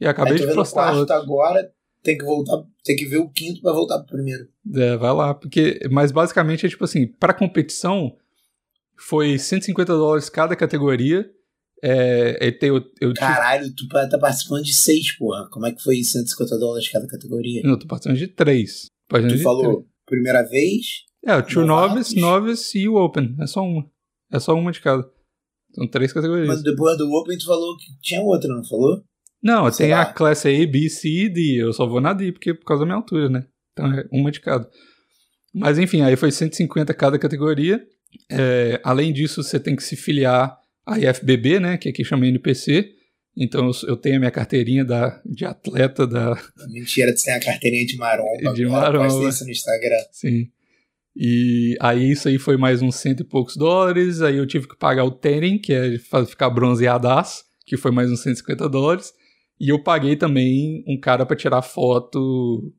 [0.00, 1.14] E acabei de vendo o postar quarto outro.
[1.14, 1.70] agora.
[2.02, 2.62] Tem que voltar.
[2.82, 4.48] Tem que ver o quinto pra voltar pro primeiro.
[4.74, 5.34] É, vai lá.
[5.34, 8.16] Porque, mas basicamente é tipo assim: pra competição,
[8.98, 11.30] foi 150 dólares cada categoria.
[11.82, 15.48] É, eu, tenho- eu, tive- Caralho, tu tá participando de seis, porra.
[15.50, 17.62] Como é que foi 150 dólares cada categoria?
[17.64, 18.86] Não, tô participando de três.
[19.10, 21.04] Participando Tu falou primeira vez.
[21.24, 22.14] É, o Novatos.
[22.14, 23.36] Novice, Novice e o Open.
[23.40, 23.84] É só uma.
[24.32, 25.06] É só uma de cada.
[25.74, 26.48] São três categorias.
[26.48, 29.02] Mas depois do Open tu falou que tinha outra, não falou?
[29.42, 30.02] Não, sei tem lá.
[30.02, 31.62] a classe A, B, C e D.
[31.62, 33.46] Eu só vou na D, porque é por causa da minha altura, né?
[33.72, 34.68] Então é uma de cada.
[35.52, 37.84] Mas enfim, aí foi 150 cada categoria.
[38.30, 40.56] É, além disso, você tem que se filiar
[40.86, 41.76] à IFBB, né?
[41.76, 42.92] Que aqui chama NPC.
[43.36, 46.36] Então eu, eu tenho a minha carteirinha da, de atleta da,
[46.68, 48.52] Mentira, tu tem a carteirinha de maromba.
[48.54, 49.04] De maromba.
[49.08, 50.04] Posta isso no Instagram.
[50.12, 50.48] Sim.
[51.16, 54.20] E aí isso aí foi mais uns cento e poucos dólares.
[54.22, 58.20] Aí eu tive que pagar o tanning, que é ficar bronzeadaço, que foi mais uns
[58.22, 59.12] 150 dólares.
[59.58, 62.72] E eu paguei também um cara para tirar foto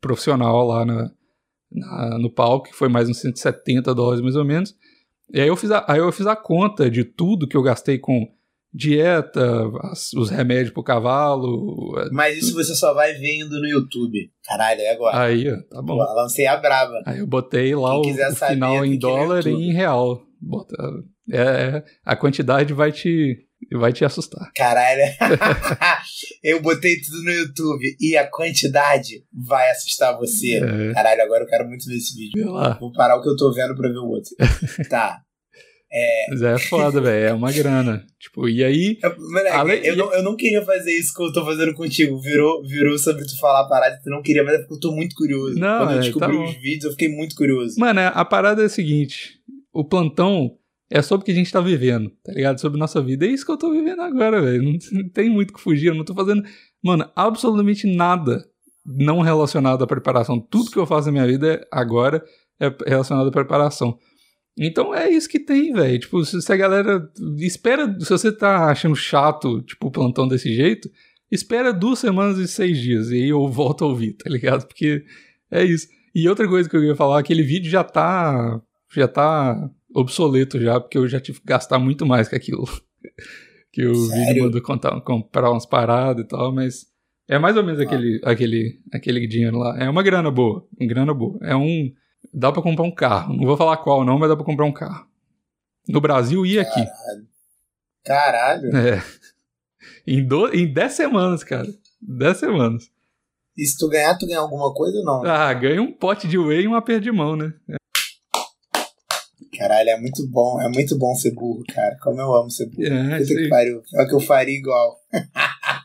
[0.00, 1.10] profissional lá na,
[1.72, 4.74] na- no palco, que foi mais uns 170 dólares mais ou menos.
[5.32, 7.98] E aí eu fiz a, aí eu fiz a conta de tudo que eu gastei
[7.98, 8.28] com
[8.76, 9.40] dieta,
[9.90, 11.92] as- os remédios pro cavalo.
[12.12, 14.30] Mas isso você só vai ver indo no YouTube.
[14.44, 15.18] Caralho, é agora.
[15.22, 15.96] Aí, ó, tá bom.
[15.96, 17.02] Pô, lancei a braba.
[17.06, 20.22] Aí eu botei lá Quem o, o saber, final em dólar e em real.
[20.40, 20.76] Bota,
[21.32, 23.36] é, a quantidade vai te,
[23.72, 24.50] vai te assustar.
[24.54, 25.02] Caralho.
[26.44, 30.56] eu botei tudo no YouTube e a quantidade vai assustar você.
[30.62, 30.92] É.
[30.92, 32.52] Caralho, agora eu quero muito ver esse vídeo.
[32.78, 34.30] Vou parar o que eu tô vendo pra ver o outro.
[34.88, 35.20] tá.
[36.30, 37.26] Mas é foda, velho.
[37.28, 38.04] É uma grana.
[38.18, 38.98] Tipo, e aí.
[39.02, 42.20] Eu- Moleque, Ale- eu, não, eu não queria fazer isso que eu tô fazendo contigo.
[42.20, 44.80] Virou, virou sobre tu falar a parada que tu não queria, mas é porque eu
[44.80, 45.58] tô muito curioso.
[45.58, 46.44] Não, Quando eu é, descobri tá bom.
[46.44, 47.78] os vídeos, eu fiquei muito curioso.
[47.78, 49.38] Mano, a parada é a seguinte:
[49.72, 50.50] o plantão
[50.90, 52.60] é sobre o que a gente tá vivendo, tá ligado?
[52.60, 53.24] Sobre nossa vida.
[53.24, 54.62] É isso que eu tô vivendo agora, velho.
[54.62, 55.86] Não, não tem muito o que fugir.
[55.88, 56.42] Eu não tô fazendo,
[56.82, 58.44] mano, absolutamente nada
[58.84, 60.38] não relacionado à preparação.
[60.40, 62.22] Tudo que eu faço na minha vida agora
[62.60, 63.98] é relacionado à preparação.
[64.58, 65.98] Então é isso que tem, velho.
[65.98, 67.10] Tipo, se, a galera.
[67.38, 67.94] Espera.
[68.00, 70.90] Se você tá achando chato, tipo, o plantão desse jeito,
[71.30, 73.10] espera duas semanas e seis dias.
[73.10, 74.66] E aí eu volto a ouvir, tá ligado?
[74.66, 75.04] Porque
[75.50, 75.88] é isso.
[76.14, 78.60] E outra coisa que eu ia falar, aquele vídeo já tá.
[78.94, 82.64] Já tá obsoleto já, porque eu já tive que gastar muito mais que aquilo.
[83.72, 84.26] que o Sério?
[84.26, 86.86] vídeo mandou contar, comprar umas paradas e tal, mas.
[87.28, 87.82] É mais ou menos Ah.
[87.82, 89.76] aquele, aquele, aquele dinheiro lá.
[89.78, 90.66] É uma grana boa.
[90.78, 91.38] Uma grana boa.
[91.42, 91.92] É um.
[92.38, 93.34] Dá pra comprar um carro.
[93.34, 95.06] Não vou falar qual, não, mas dá pra comprar um carro.
[95.88, 96.84] No Brasil e aqui.
[98.04, 98.76] Caralho.
[98.76, 99.02] É.
[100.06, 101.66] Em, do, em 10 semanas, cara.
[102.02, 102.90] 10 semanas.
[103.56, 105.24] E se tu ganhar, tu ganha alguma coisa ou não?
[105.24, 107.54] Ah, ganha um pote de whey e um aperto de mão, né?
[109.56, 110.60] Caralho, é muito bom.
[110.60, 111.96] É muito bom ser burro, cara.
[112.02, 112.84] Como eu amo ser burro.
[112.84, 113.82] É, Puta que pariu.
[113.94, 114.98] É o que eu faria igual.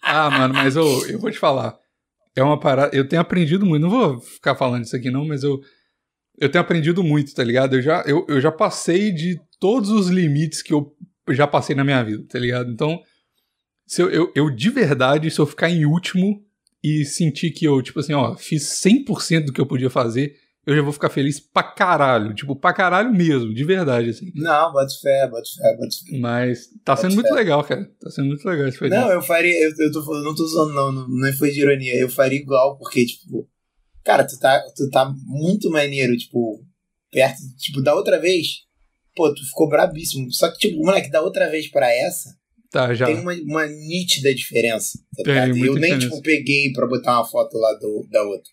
[0.04, 1.80] Ah, mano, mas eu, eu vou te falar.
[2.36, 2.93] É uma parada.
[2.93, 3.84] Eu tenho aprendido muito.
[3.84, 5.62] Não vou ficar falando isso aqui, não, mas eu.
[6.41, 7.75] Eu tenho aprendido muito, tá ligado?
[7.75, 10.93] Eu já, eu, eu já passei de todos os limites que eu
[11.29, 12.71] já passei na minha vida, tá ligado?
[12.71, 12.99] Então,
[13.85, 16.43] se eu, eu, eu de verdade, se eu ficar em último
[16.83, 20.35] e sentir que eu, tipo assim, ó, fiz 100% do que eu podia fazer,
[20.65, 22.33] eu já vou ficar feliz pra caralho.
[22.33, 24.31] Tipo, pra caralho mesmo, de verdade, assim.
[24.35, 26.17] Não, bota fé, bota fé, bota fé.
[26.19, 27.33] Mas tá sendo muito ser.
[27.33, 27.89] legal, cara.
[27.99, 28.89] Tá sendo muito legal esse.
[28.89, 29.53] Não, eu faria.
[29.63, 31.07] Eu, eu tô falando, não tô usando, não, não.
[31.07, 31.95] Não foi de ironia.
[31.95, 33.49] Eu faria igual, porque, tipo.
[34.04, 36.60] Cara, tu tá, tu tá muito maneiro, tipo.
[37.12, 37.38] Perto.
[37.58, 38.47] Tipo, da outra vez.
[39.16, 40.32] Pô, tu ficou brabíssimo.
[40.32, 42.30] Só que, tipo, moleque, da outra vez pra essa,
[42.72, 43.06] Tá, já.
[43.06, 44.97] tem uma, uma nítida diferença.
[45.18, 45.99] Tá Tem, eu nem, diferença.
[45.99, 48.49] tipo, peguei pra botar uma foto lá do, da outra.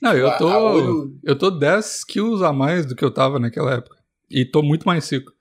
[0.00, 0.46] Não, eu A- tô.
[0.48, 3.96] a olho- Eu tô 10 quilos a mais do que eu tava naquela época.
[4.30, 5.32] E tô muito mais seco.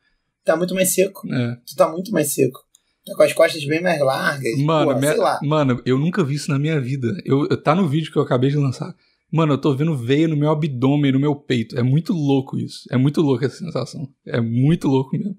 [0.43, 1.22] Tá muito mais seco.
[1.32, 1.56] É.
[1.68, 2.60] Tu tá muito mais seco.
[3.06, 4.58] Tá com as costas bem mais largas.
[4.60, 5.39] Mano, Porra, minha- sei lá.
[5.43, 7.08] mano, eu nunca vi isso na minha vida.
[7.24, 8.95] Eu- tá no vídeo que eu acabei de lançar.
[9.36, 11.77] Mano, eu tô vendo veia no meu abdômen, no meu peito.
[11.77, 12.88] É muito louco isso.
[12.89, 14.07] É muito louco essa sensação.
[14.25, 15.36] É muito louco mesmo.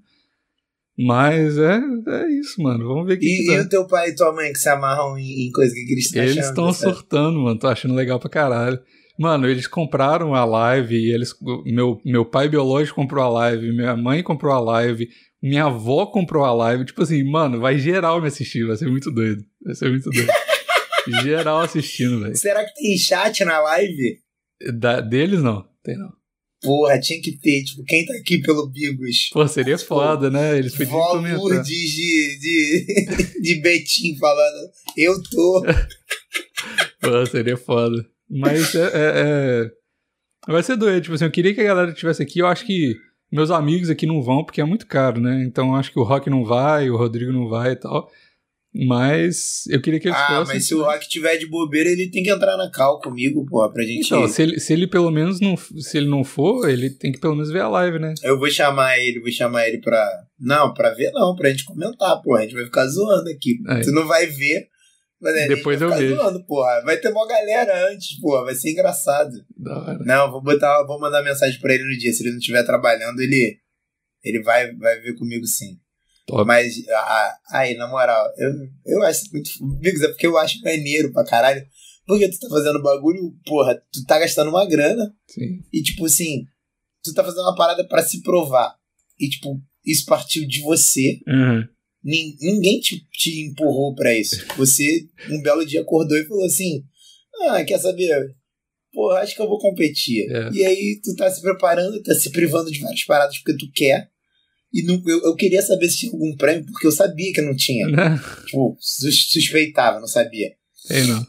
[0.99, 2.86] Mas é, é isso, mano.
[2.86, 4.68] Vamos ver o que, E, que e o teu pai e tua mãe que se
[4.68, 6.94] amarram em, em coisa que, eles estão Eles estão sabe?
[6.94, 7.59] surtando, mano.
[7.59, 8.78] Tô achando legal pra caralho.
[9.18, 11.34] Mano, eles compraram a live, e eles,
[11.64, 15.09] meu, meu pai biológico comprou a live, minha mãe comprou a live,
[15.42, 16.84] minha avó comprou a live.
[16.84, 19.42] Tipo assim, mano, vai geral me assistir, vai ser muito doido.
[19.64, 20.28] Vai ser muito doido.
[21.22, 22.36] geral assistindo, velho.
[22.36, 24.18] Será que tem chat na live?
[24.74, 26.11] Da- Deles não, tem não.
[26.62, 27.62] Porra, tinha que ter.
[27.64, 29.28] Tipo, quem tá aqui pelo Bigos?
[29.32, 30.59] Pô, seria foda, né?
[30.59, 31.62] Eles podiam comentar.
[31.62, 32.86] De, de,
[33.42, 34.70] de Betim falando.
[34.96, 35.62] Eu tô.
[37.00, 38.04] Pô, seria foda.
[38.28, 38.90] Mas é, é-
[39.66, 39.70] é-
[40.52, 41.02] Vai ser doido.
[41.02, 42.38] Tipo assim, eu queria que a galera estivesse aqui.
[42.38, 42.94] Eu acho que
[43.30, 45.44] meus amigos aqui não vão porque é muito caro, né?
[45.44, 48.11] Então eu acho que o Rock não vai, o Rodrigo não vai e tal.
[48.87, 50.55] Mas eu queria que eles Ah, fossem.
[50.55, 53.72] mas se o Rock tiver de bobeira, ele tem que entrar na cal comigo, porra,
[53.72, 54.07] pra gente.
[54.07, 55.57] Então, se ele, se ele pelo menos não.
[55.57, 58.12] Se ele não for, ele tem que pelo menos ver a live, né?
[58.22, 60.07] Eu vou chamar ele, vou chamar ele pra.
[60.39, 62.41] Não, pra ver não, pra gente comentar, porra.
[62.41, 63.59] A gente vai ficar zoando aqui.
[63.68, 63.83] Aí.
[63.83, 64.68] Tu não vai ver.
[65.18, 66.16] Mas gente Depois vai eu vejo.
[66.16, 66.83] zoando, porra.
[66.85, 68.45] Vai ter uma galera antes, porra.
[68.45, 69.33] Vai ser engraçado.
[70.05, 72.12] Não, vou botar, vou mandar mensagem pra ele no dia.
[72.12, 73.57] Se ele não estiver trabalhando, ele,
[74.22, 75.79] ele vai, vai ver comigo sim.
[76.27, 76.45] Top.
[76.47, 78.53] Mas, ah, aí, na moral, eu,
[78.85, 79.51] eu acho muito.
[79.79, 81.64] Bigos, é porque eu acho maneiro pra caralho.
[82.07, 85.61] Porque tu tá fazendo bagulho, porra, tu tá gastando uma grana Sim.
[85.72, 86.45] e, tipo assim,
[87.03, 88.77] tu tá fazendo uma parada pra se provar.
[89.18, 91.20] E, tipo, isso partiu de você.
[91.27, 91.64] Uhum.
[92.05, 94.37] Nin- ninguém te, te empurrou pra isso.
[94.57, 96.85] Você, um belo dia, acordou e falou assim:
[97.49, 98.35] Ah, quer saber?
[98.93, 100.31] Pô, acho que eu vou competir.
[100.31, 100.51] É.
[100.53, 104.09] E aí tu tá se preparando, tá se privando de várias paradas porque tu quer.
[104.73, 107.55] E não, eu, eu queria saber se tinha algum prêmio, porque eu sabia que não
[107.57, 107.87] tinha.
[107.91, 108.19] Né?
[108.47, 110.55] Tipo, sus- suspeitava, não sabia.
[110.89, 111.27] Tem não.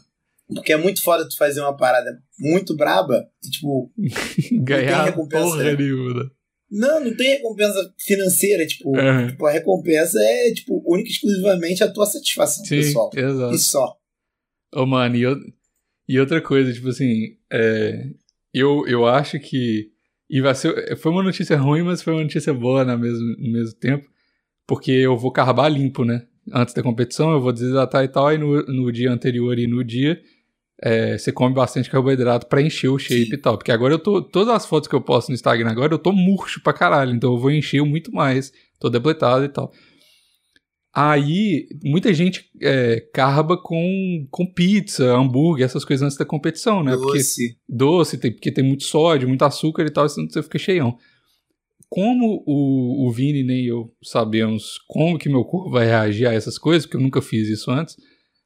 [0.48, 3.92] Porque é muito foda tu fazer uma parada muito braba e, tipo,
[4.64, 5.76] Ganhar recompensa, porra né?
[5.76, 6.30] nenhuma.
[6.70, 8.66] não, não tem recompensa financeira.
[8.66, 9.28] Tipo, Uhum.
[9.28, 13.10] tipo, a recompensa é, tipo, única e exclusivamente a tua satisfação Sim, pessoal.
[13.14, 13.54] exato.
[13.54, 13.94] E só.
[14.74, 15.36] Ô, mano, e, eu-
[16.08, 18.06] e outra coisa, tipo assim, é,
[18.54, 19.90] eu, eu acho que.
[20.28, 23.52] E vai ser, foi uma notícia ruim, mas foi uma notícia boa na mesmo, no
[23.52, 24.08] mesmo tempo.
[24.66, 26.26] Porque eu vou carbar limpo, né?
[26.52, 29.84] antes da competição, eu vou desidratar e tal, aí no, no dia anterior e no
[29.84, 30.20] dia
[30.80, 33.34] é, você come bastante carboidrato pra encher o shape Sim.
[33.34, 33.58] e tal.
[33.58, 34.22] Porque agora eu tô.
[34.22, 37.12] Todas as fotos que eu posto no Instagram agora, eu tô murcho pra caralho.
[37.12, 38.52] Então eu vou encher muito mais.
[38.78, 39.72] Tô depletado e tal.
[40.94, 46.96] Aí, muita gente é, carba com, com pizza, hambúrguer, essas coisas antes da competição, né?
[46.96, 47.58] Porque Doce.
[47.68, 50.96] doce, tem, porque tem muito sódio, muito açúcar e tal, senão você fica cheião.
[51.88, 56.58] Como o, o Vini nem eu sabemos como que meu corpo vai reagir a essas
[56.58, 57.96] coisas, porque eu nunca fiz isso antes,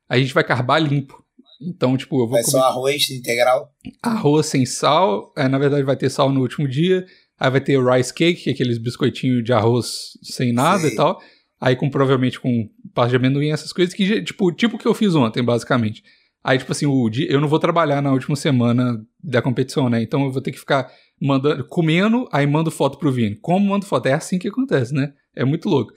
[0.09, 1.23] a gente vai carbar limpo.
[1.61, 3.73] Então, tipo, eu vou Vai comer só arroz integral.
[4.03, 7.07] arroz sem sal, é, na verdade vai ter sal no último dia,
[7.39, 10.93] aí vai ter rice cake, que é aqueles biscoitinhos de arroz sem nada Sei.
[10.93, 11.21] e tal,
[11.63, 15.15] aí com provavelmente com pasta de amendoim, essas coisas que, tipo, tipo que eu fiz
[15.15, 16.03] ontem, basicamente.
[16.43, 20.03] Aí, tipo assim, o dia, eu não vou trabalhar na última semana da competição, né?
[20.03, 20.91] Então eu vou ter que ficar
[21.21, 23.37] mandando, comendo, aí mando foto pro Vini.
[23.37, 24.07] Como mando foto?
[24.07, 25.13] É assim que acontece, né?
[25.37, 25.93] É muito louco.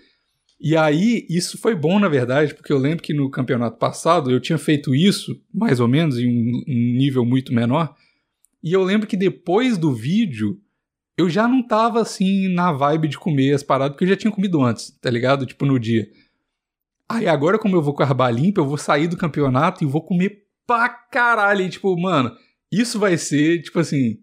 [0.61, 4.39] E aí, isso foi bom, na verdade, porque eu lembro que no campeonato passado eu
[4.39, 7.95] tinha feito isso, mais ou menos, em um nível muito menor.
[8.63, 10.59] E eu lembro que depois do vídeo,
[11.17, 14.31] eu já não tava assim na vibe de comer as paradas, porque eu já tinha
[14.31, 15.45] comido antes, tá ligado?
[15.45, 16.07] Tipo, no dia.
[17.07, 20.43] Aí agora, como eu vou carbar limpo, eu vou sair do campeonato e vou comer
[20.67, 21.61] pra caralho.
[21.61, 22.35] E, tipo, mano,
[22.71, 24.17] isso vai ser, tipo assim,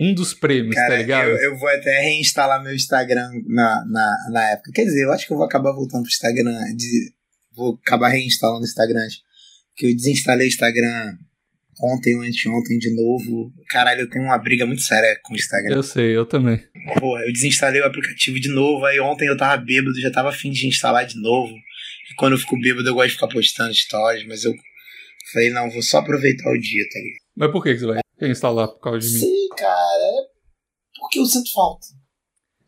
[0.00, 1.28] um dos prêmios, Cara, tá ligado?
[1.28, 4.70] eu, eu vou até reinstalar meu Instagram na, na, na época.
[4.72, 6.52] Quer dizer, eu acho que eu vou acabar voltando pro Instagram.
[6.76, 7.12] De,
[7.52, 9.06] vou acabar reinstalando o Instagram.
[9.74, 11.16] Que eu desinstalei o Instagram
[11.82, 13.52] ontem ou anteontem de novo.
[13.68, 15.76] Caralho, eu tenho uma briga muito séria com o Instagram.
[15.76, 16.62] Eu sei, eu também.
[16.98, 18.84] Porra, eu desinstalei o aplicativo de novo.
[18.84, 21.52] Aí ontem eu tava bêbado, já tava afim de instalar de novo.
[21.52, 24.26] E quando eu fico bêbado, eu gosto de ficar postando stories.
[24.26, 24.52] Mas eu
[25.32, 27.20] falei, não, vou só aproveitar o dia, tá ligado?
[27.36, 29.20] Mas por que, que você vai reinstalar por causa de mim?
[29.20, 30.26] Sei, cara.
[30.26, 31.86] É porque eu sinto falta.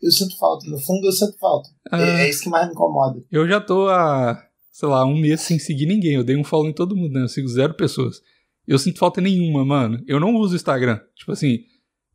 [0.03, 0.69] Eu sinto falta.
[0.69, 1.69] No fundo, eu sinto falta.
[1.91, 2.03] Ah.
[2.03, 3.23] É, é isso que mais me incomoda.
[3.31, 6.15] Eu já tô há, sei lá, um mês sem seguir ninguém.
[6.15, 7.23] Eu dei um follow em todo mundo, né?
[7.23, 8.21] Eu sigo zero pessoas.
[8.67, 10.03] Eu sinto falta nenhuma, mano.
[10.07, 11.01] Eu não uso Instagram.
[11.17, 11.59] Tipo assim,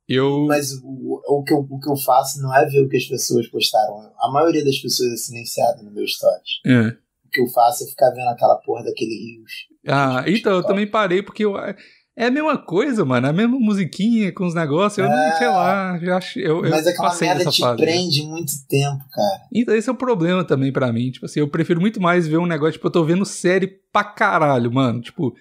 [0.07, 0.45] eu.
[0.47, 3.05] Mas o, o, que eu, o que eu faço não é ver o que as
[3.05, 4.11] pessoas postaram.
[4.19, 6.61] A maioria das pessoas é silenciada no meu stories.
[6.65, 6.87] É.
[7.25, 9.51] O que eu faço é ficar vendo aquela porra daquele rios.
[9.87, 11.55] Ah, então eu também parei porque eu.
[12.19, 13.27] É a mesma coisa, mano.
[13.27, 14.97] É a mesma musiquinha com os negócios.
[14.97, 15.37] Eu não, É.
[15.37, 16.39] sei lá, já acho.
[16.39, 17.79] Eu, eu Mas aquela passei merda dessa te fase.
[17.79, 17.85] né?
[17.85, 19.41] prende muito tempo, cara.
[19.53, 21.11] Então esse é o problema também pra mim.
[21.11, 24.03] Tipo assim, eu prefiro muito mais ver um negócio, tipo, eu tô vendo série pra
[24.03, 24.99] caralho, mano.
[24.99, 25.31] Tipo,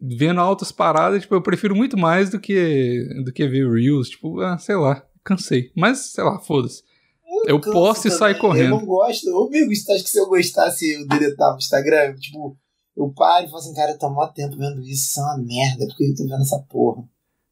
[0.00, 4.08] vendo altas paradas, tipo, eu prefiro muito mais do que do que ver Reels.
[4.10, 5.70] Tipo, ah, sei lá, cansei.
[5.76, 6.82] Mas, sei lá, foda-se.
[7.46, 8.40] Eu canso posso e sair também.
[8.40, 8.74] correndo.
[8.74, 9.28] Eu não gosto.
[9.30, 12.14] Ô, amigo, você acha que se eu gostasse, eu deletava o Instagram?
[12.16, 12.56] Tipo,
[12.96, 15.38] eu paro e falo assim, cara, eu tô mó tempo vendo isso, isso é uma
[15.38, 15.86] merda.
[15.86, 17.04] Por que eu tô vendo essa porra?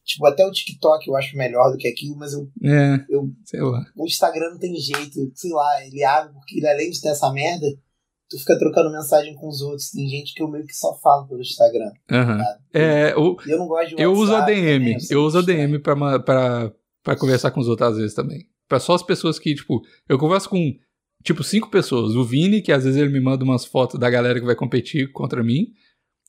[0.05, 3.61] Tipo, até o TikTok eu acho melhor do que aquilo, mas eu, É, eu, sei
[3.61, 3.85] lá.
[3.97, 5.31] o Instagram não tem jeito.
[5.35, 7.67] Sei lá, ele abre porque ele, além de ter essa merda,
[8.29, 9.91] tu fica trocando mensagem com os outros.
[9.91, 11.91] Tem gente que eu meio que só falo pelo Instagram.
[12.09, 12.59] Tá?
[12.75, 14.79] É, o, E eu não gosto de eu uso a WhatsApp DM.
[14.79, 15.43] também, Eu sei uso a.
[15.43, 16.73] DM pra, pra,
[17.03, 18.45] pra conversar com os outros às vezes também.
[18.69, 20.73] Pra só as pessoas que, tipo, eu converso com,
[21.25, 22.17] tipo, cinco pessoas.
[22.17, 25.11] O Vini, que às vezes ele me manda umas fotos da galera que vai competir
[25.13, 25.67] contra mim.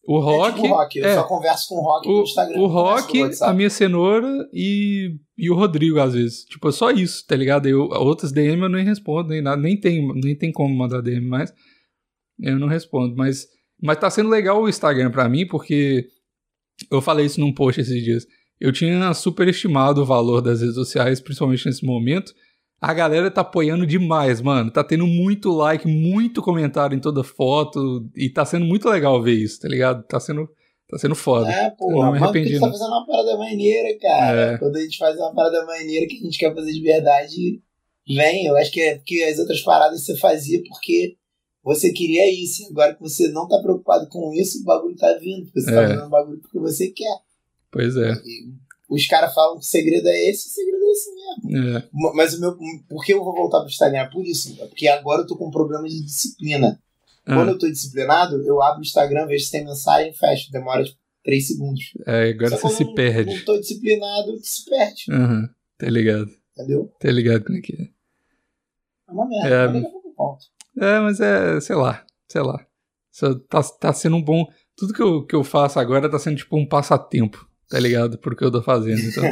[0.09, 0.55] O É Rock.
[0.61, 1.15] tipo o Rock, eu é.
[1.15, 2.59] só converso com o Rock no o, Instagram.
[2.61, 3.51] o Rock, no WhatsApp.
[3.51, 6.45] a minha cenoura e, e o Rodrigo, às vezes.
[6.45, 7.67] Tipo, é só isso, tá ligado?
[7.67, 9.61] Eu, outras DM eu nem respondo, nem nada.
[9.61, 11.51] Nem tem, nem tem como mandar DM mais.
[12.39, 13.15] Eu não respondo.
[13.15, 13.47] Mas,
[13.81, 16.07] mas tá sendo legal o Instagram pra mim, porque
[16.91, 18.25] eu falei isso num post esses dias.
[18.59, 22.33] Eu tinha superestimado o valor das redes sociais, principalmente nesse momento.
[22.79, 24.71] A galera tá apoiando demais, mano.
[24.71, 28.07] Tá tendo muito like, muito comentário em toda foto.
[28.15, 30.03] E tá sendo muito legal ver isso, tá ligado?
[30.03, 30.47] Tá sendo,
[30.88, 31.51] tá sendo foda.
[31.51, 34.41] É, Eu porra, não me arrependi, tu tá fazendo uma parada maneira, cara.
[34.53, 34.57] É.
[34.57, 37.61] Quando a gente faz uma parada maneira que a gente quer fazer de verdade,
[38.07, 38.45] vem.
[38.45, 41.15] Eu acho que é porque as outras paradas você fazia porque
[41.68, 42.63] você queria isso.
[42.63, 45.45] E agora que você não tá preocupado com isso, o bagulho tá vindo.
[45.45, 45.88] Porque você tá É.
[45.88, 47.18] fazendo o bagulho porque você quer.
[47.72, 48.13] Pois é.
[48.26, 48.51] E
[48.89, 51.78] os caras falam que o segredo é esse, o segredo é esse mesmo.
[51.78, 51.89] é.
[52.15, 52.57] Mas o meu.
[52.88, 53.99] Por que eu vou voltar pro Instagram?
[53.99, 54.55] É por isso.
[54.61, 56.82] é Porque agora eu tô com um problema de disciplina.
[57.26, 60.49] Quando Ah, eu tô disciplinado, eu abro o Instagram, vejo se tem mensagem, fecho.
[60.49, 61.84] Demora tipo 3 segundos.
[62.05, 63.36] é, agora Só você quando se eu não- perde.
[63.36, 65.03] Não tô disciplinado, se perde.
[65.11, 66.30] Aham, tá ligado.
[66.53, 66.89] Entendeu?
[66.97, 67.89] Tá ligado como é que é.
[69.09, 69.49] É uma merda.
[69.49, 69.68] É.
[69.68, 70.45] mas daqui a pouco eu volto.
[70.80, 72.65] É, mas é, sei lá, sei lá.
[73.49, 74.45] Tá, tá sendo um bom.
[74.75, 78.17] Tudo que eu, que eu faço agora tá sendo tipo um passatempo, tá ligado?
[78.19, 78.99] Por que eu tô fazendo.
[78.99, 79.23] Então,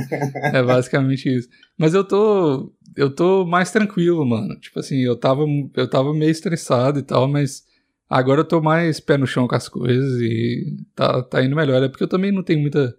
[0.52, 1.48] é basicamente isso.
[1.78, 2.74] Mas eu tô.
[2.96, 4.58] Eu tô mais tranquilo, mano.
[4.60, 5.44] Tipo assim, eu tava,
[5.76, 7.64] eu tava meio estressado e tal, mas
[8.10, 11.84] agora eu tô mais pé no chão com as coisas e tá, tá indo melhor.
[11.84, 12.96] É porque eu também não tenho muita.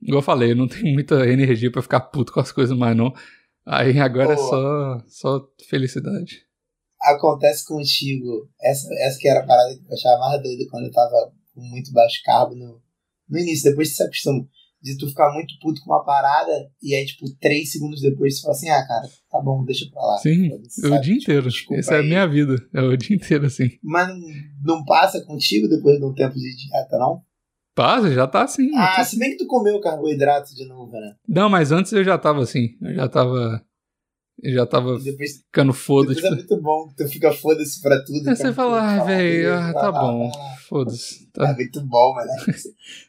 [0.00, 2.96] Igual eu falei, eu não tenho muita energia pra ficar puto com as coisas mais,
[2.96, 3.12] não.
[3.66, 6.47] Aí agora é só, só felicidade.
[7.02, 8.48] Acontece contigo.
[8.60, 11.60] Essa, essa que era a parada que eu achava mais doida quando eu tava com
[11.60, 12.80] muito baixo carbo no,
[13.28, 13.70] no início.
[13.70, 14.46] Depois você se acostuma
[14.80, 18.42] de tu ficar muito puto com uma parada e aí, tipo, três segundos depois você
[18.42, 20.18] fala assim, ah, cara, tá bom, deixa pra lá.
[20.18, 20.50] Sim,
[20.84, 21.48] o dia inteiro.
[21.72, 22.56] Essa é a minha vida.
[22.72, 23.70] É o dia inteiro, assim.
[23.82, 24.08] Mas
[24.62, 27.22] não passa contigo depois de um tempo de dieta, não?
[27.74, 28.70] Passa, já tá assim.
[28.74, 29.04] Ah, tá...
[29.04, 31.14] se bem que tu comeu carboidrato de novo, né?
[31.28, 32.70] Não, mas antes eu já tava assim.
[32.82, 33.64] Eu já tava
[34.42, 36.24] eu já tava depois, ficando foda-se.
[36.24, 38.28] É muito bom, tu fica foda-se pra tudo.
[38.28, 40.30] Aí você fala, ah, velho, ah, tá bom,
[40.68, 41.30] foda-se.
[41.32, 41.48] Tá.
[41.50, 42.30] É muito bom, mano.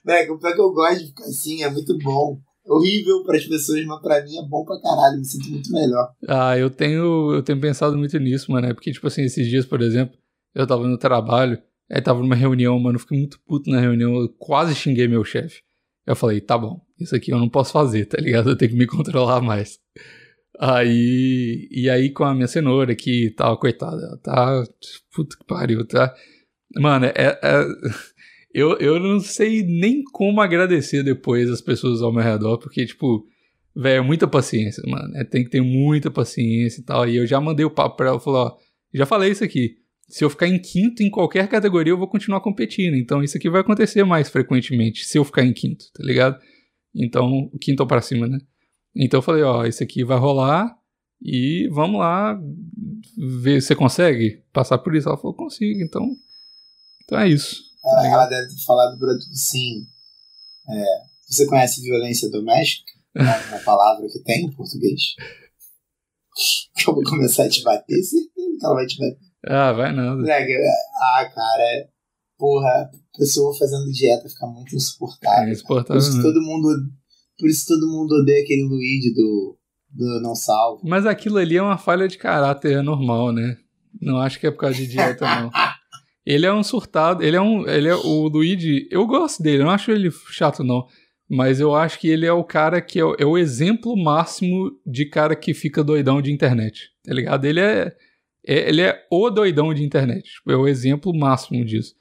[0.05, 2.39] né, como é que eu gosto de ficar assim, é muito bom.
[2.65, 6.11] Horrível para as pessoas, mas pra mim é bom pra caralho, me sinto muito melhor.
[6.27, 9.65] Ah, eu tenho, eu tenho pensado muito nisso, mano, é porque, tipo assim, esses dias,
[9.65, 10.15] por exemplo,
[10.53, 11.59] eu tava no trabalho,
[11.89, 15.61] aí tava numa reunião, mano, fiquei muito puto na reunião, eu quase xinguei meu chefe.
[16.05, 18.49] Eu falei, tá bom, isso aqui eu não posso fazer, tá ligado?
[18.49, 19.79] Eu tenho que me controlar mais.
[20.61, 24.61] Aí, e aí com a minha cenoura aqui e tal, coitada, tá,
[25.15, 26.13] puta que pariu, tá?
[26.75, 27.65] Mano, é, é,
[28.53, 33.25] eu, eu não sei nem como agradecer depois as pessoas ao meu redor, porque, tipo,
[33.73, 37.39] velho, muita paciência, mano, é, tem que ter muita paciência e tal, e eu já
[37.39, 38.57] mandei o papo pra ela, falou, ó,
[38.93, 39.77] já falei isso aqui,
[40.09, 43.49] se eu ficar em quinto em qualquer categoria, eu vou continuar competindo, então isso aqui
[43.49, 46.37] vai acontecer mais frequentemente, se eu ficar em quinto, tá ligado?
[46.93, 48.39] Então, quinto pra cima, né?
[48.95, 50.77] Então eu falei, ó, isso aqui vai rolar
[51.21, 52.39] e vamos lá
[53.17, 55.07] ver se você consegue passar por isso.
[55.07, 56.05] Ela falou, consigo, então,
[57.03, 57.61] então é isso.
[57.81, 59.85] Tá ela deve ter falado pra tudo sim.
[60.69, 60.85] É,
[61.27, 62.91] você conhece violência doméstica?
[63.15, 65.01] É uma palavra que tem em português.
[66.87, 68.29] eu vou começar a te bater, certeza
[68.59, 69.29] que ela vai te bater.
[69.45, 70.21] Ah, vai nada.
[70.21, 71.89] Ah, cara,
[72.37, 75.49] porra, pessoa fazendo dieta fica muito insuportável.
[75.49, 76.01] É insuportável.
[76.01, 76.89] Que todo mundo
[77.39, 79.57] por isso todo mundo odeia aquele Luigi do,
[79.89, 80.81] do Não Salvo.
[80.83, 83.57] Mas aquilo ali é uma falha de caráter é normal, né?
[84.01, 85.49] Não acho que é por causa de dieta, não.
[86.25, 87.67] ele é um surtado, ele é um.
[87.67, 90.85] Ele é, o Luigi, eu gosto dele, eu não acho ele chato, não.
[91.27, 95.05] Mas eu acho que ele é o cara que é, é o exemplo máximo de
[95.05, 96.89] cara que fica doidão de internet.
[97.03, 97.45] Tá ligado?
[97.45, 97.95] Ele é,
[98.45, 100.23] é ele é o doidão de internet.
[100.23, 101.95] Tipo, é o exemplo máximo disso.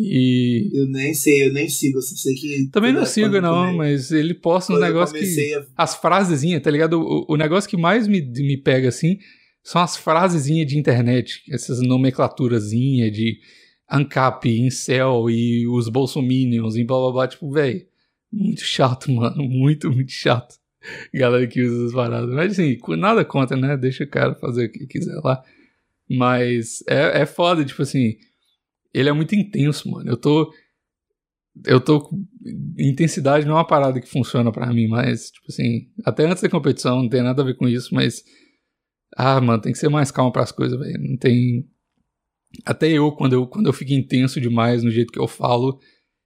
[0.00, 0.70] E.
[0.72, 2.68] Eu nem sei, eu nem sigo, eu sei que.
[2.70, 5.54] Também não sigo, não, mas ele posta um negócio que.
[5.54, 5.82] A...
[5.82, 7.00] As frasezinhas, tá ligado?
[7.00, 9.18] O, o negócio que mais me, me pega assim
[9.60, 13.40] são as frasezinhas de internet, essas nomenclaturazinhas de
[13.90, 17.28] ANCAP, Incel e os Bolsominions e blá blá blá.
[17.28, 17.84] Tipo, velho,
[18.32, 19.42] muito chato, mano.
[19.42, 20.54] Muito, muito chato.
[21.12, 22.32] Galera que usa as paradas.
[22.32, 23.76] Mas assim, nada contra, né?
[23.76, 25.42] Deixa o cara fazer o que quiser lá.
[26.08, 28.16] Mas é, é foda, tipo assim
[28.92, 30.08] ele é muito intenso, mano.
[30.08, 30.52] Eu tô.
[31.66, 32.08] Eu tô.
[32.78, 36.48] Intensidade não é uma parada que funciona para mim, mas, tipo assim, até antes da
[36.48, 38.24] competição, não tem nada a ver com isso, mas.
[39.16, 40.98] Ah, mano, tem que ser mais calmo para as coisas, velho.
[41.00, 41.68] Não tem.
[42.64, 45.78] Até eu quando, eu, quando eu fico intenso demais no jeito que eu falo,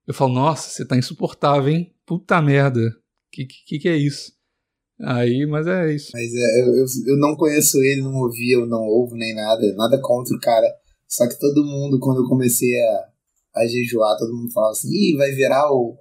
[0.06, 1.92] eu falo, nossa, você tá insuportável, hein?
[2.06, 2.94] Puta merda.
[3.32, 4.32] Que que, que é isso?
[5.00, 6.10] Aí, mas é isso.
[6.12, 9.74] Mas é, eu, eu não conheço ele, não ouvi, eu não ouvo nem nada.
[9.74, 10.66] Nada contra o cara.
[11.12, 15.14] Só que todo mundo, quando eu comecei a, a jejuar, todo mundo falava assim, ih,
[15.14, 15.94] vai virar o,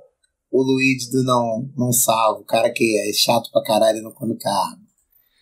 [0.49, 4.13] o Luigi do não, não salvo, o cara que é chato pra caralho e não
[4.13, 4.81] come carne.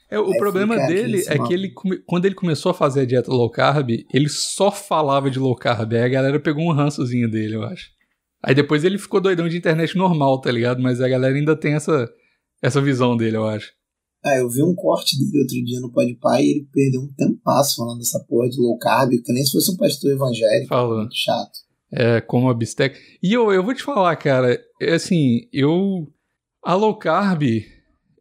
[0.09, 1.71] É, o Aí problema dele é que ele,
[2.07, 5.93] quando ele começou a fazer a dieta low carb, ele só falava de low carb.
[5.93, 7.91] Aí a galera pegou um rançozinho dele, eu acho.
[8.41, 10.81] Aí depois ele ficou doidão de internet normal, tá ligado?
[10.81, 12.09] Mas a galera ainda tem essa,
[12.59, 13.71] essa visão dele, eu acho.
[14.23, 17.77] Ah, eu vi um corte dele outro dia no Podpah e ele perdeu um tempasso
[17.77, 20.67] falando dessa porra de low carb, que nem se fosse um pastor evangélico.
[20.67, 20.99] Falou.
[20.99, 21.59] Muito chato.
[21.91, 22.99] É, como a bistec.
[23.23, 26.07] E eu, eu vou te falar, cara, é assim, eu.
[26.63, 27.43] A low carb,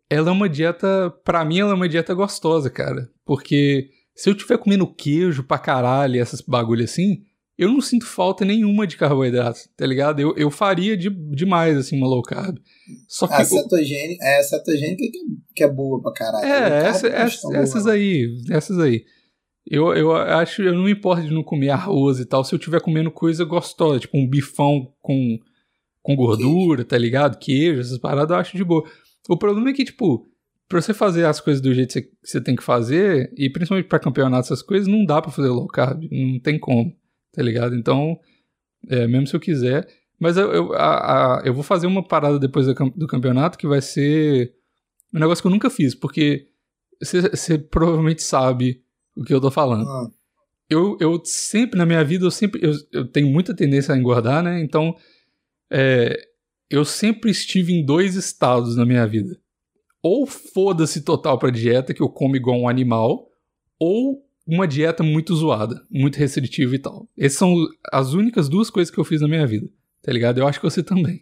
[0.08, 1.10] ela é uma dieta.
[1.24, 3.10] Pra mim, ela é uma dieta gostosa, cara.
[3.26, 7.22] Porque se eu tiver comendo queijo pra caralho, essas bagulho assim,
[7.58, 10.20] eu não sinto falta nenhuma de carboidrato, tá ligado?
[10.20, 12.56] Eu, eu faria de, demais, assim, uma low carb.
[13.08, 15.20] Só que a cetogênica, é a cetogênica que,
[15.56, 16.46] que é boa pra caralho.
[16.46, 19.04] É, essa, essa, essas boa, aí, essas aí.
[19.66, 22.58] Eu, eu acho, eu não me importo de não comer arroz e tal, se eu
[22.60, 25.38] tiver comendo coisa gostosa, tipo um bifão com,
[26.00, 27.38] com gordura, tá ligado?
[27.38, 28.88] Queijo, essas paradas eu acho de boa.
[29.28, 30.24] O problema é que, tipo,
[30.68, 33.50] pra você fazer as coisas do jeito que você, que você tem que fazer, e
[33.50, 36.96] principalmente para campeonato, essas coisas, não dá para fazer low carb, não tem como
[37.38, 37.76] tá ligado?
[37.76, 38.18] Então,
[38.88, 39.86] é, mesmo se eu quiser.
[40.18, 43.68] Mas eu, eu, a, a, eu vou fazer uma parada depois do, do, campeonato que
[43.68, 44.52] vai ser
[45.14, 46.48] um negócio que eu nunca fiz, porque
[47.00, 48.82] você provavelmente sabe
[49.16, 49.88] o que eu tô falando.
[49.88, 50.08] Ah.
[50.68, 52.60] Eu, eu sempre, na minha vida, eu sempre.
[52.60, 54.60] Eu, eu tenho muita tendência a engordar, né?
[54.60, 54.96] Então,
[55.70, 56.20] é,
[56.68, 59.38] eu sempre estive em dois estados na minha vida.
[60.02, 63.28] Ou foda-se total pra dieta, que eu como igual um animal,
[63.78, 67.06] ou uma dieta muito zoada, muito restritiva e tal.
[67.16, 67.54] Essas são
[67.92, 69.68] as únicas duas coisas que eu fiz na minha vida,
[70.02, 70.38] tá ligado?
[70.38, 71.20] Eu acho que você também.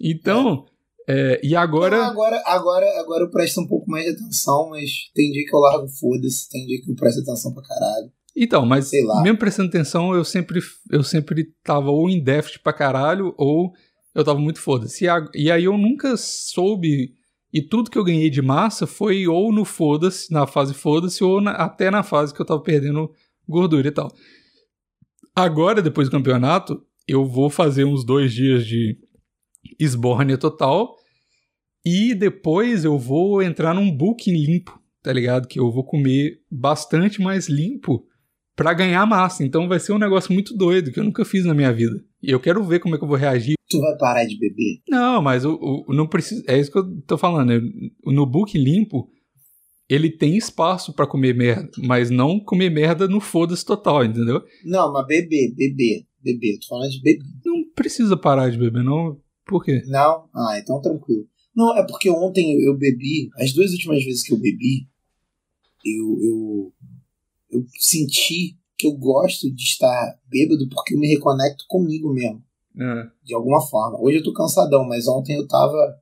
[0.00, 0.66] Então,
[1.08, 1.96] é, e agora...
[1.96, 5.54] Não, agora, agora, agora eu presto um pouco mais de atenção, mas tem dia que
[5.54, 8.10] eu largo foda-se, tem dia que eu presto atenção pra caralho.
[8.36, 8.90] Então, mas
[9.22, 10.60] mesmo prestando atenção, eu sempre,
[10.90, 13.72] eu sempre tava ou em déficit pra caralho, ou
[14.12, 15.04] eu tava muito foda-se.
[15.06, 17.14] E, e aí eu nunca soube.
[17.54, 21.40] E tudo que eu ganhei de massa foi ou no foda-se, na fase foda-se, ou
[21.40, 23.08] na- até na fase que eu tava perdendo
[23.48, 24.12] gordura e tal.
[25.36, 28.98] Agora, depois do campeonato, eu vou fazer uns dois dias de
[29.78, 30.96] esbórnia total.
[31.84, 35.46] E depois eu vou entrar num booking limpo, tá ligado?
[35.46, 38.04] Que eu vou comer bastante mais limpo
[38.56, 39.44] pra ganhar massa.
[39.44, 42.02] Então vai ser um negócio muito doido que eu nunca fiz na minha vida.
[42.26, 43.54] E eu quero ver como é que eu vou reagir.
[43.68, 44.80] Tu vai parar de beber?
[44.88, 46.42] Não, mas o, o- não precisa.
[46.46, 47.52] É isso que eu tô falando.
[47.52, 47.62] eu-
[48.06, 49.08] no book limpo,
[49.88, 54.42] ele tem espaço pra comer merda, mas não comer merda no foda-se total, entendeu?
[54.64, 56.58] Não, mas beber, beber, beber.
[56.60, 57.24] Tô falando de beber.
[57.44, 59.18] Não precisa parar de beber, não.
[59.46, 59.82] Por quê?
[59.86, 60.28] Não?
[60.34, 61.26] Ah, então tranquilo.
[61.54, 64.88] Não, é porque ontem eu, eu bebi, as duas últimas vezes que eu bebi,
[65.84, 66.72] eu, eu,
[67.50, 72.42] eu senti que eu gosto de estar bêbado porque eu me reconecto comigo mesmo,
[72.78, 73.06] É.
[73.22, 74.00] de alguma forma.
[74.00, 76.00] Hoje eu tô cansadão, mas ontem eu tava.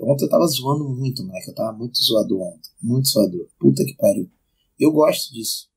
[0.00, 1.48] Ontem eu tava zoando muito, moleque.
[1.50, 2.68] Eu tava muito zoador ontem.
[2.82, 3.46] Muito zoador.
[3.58, 4.28] Puta que pariu.
[4.78, 5.68] Eu gosto disso.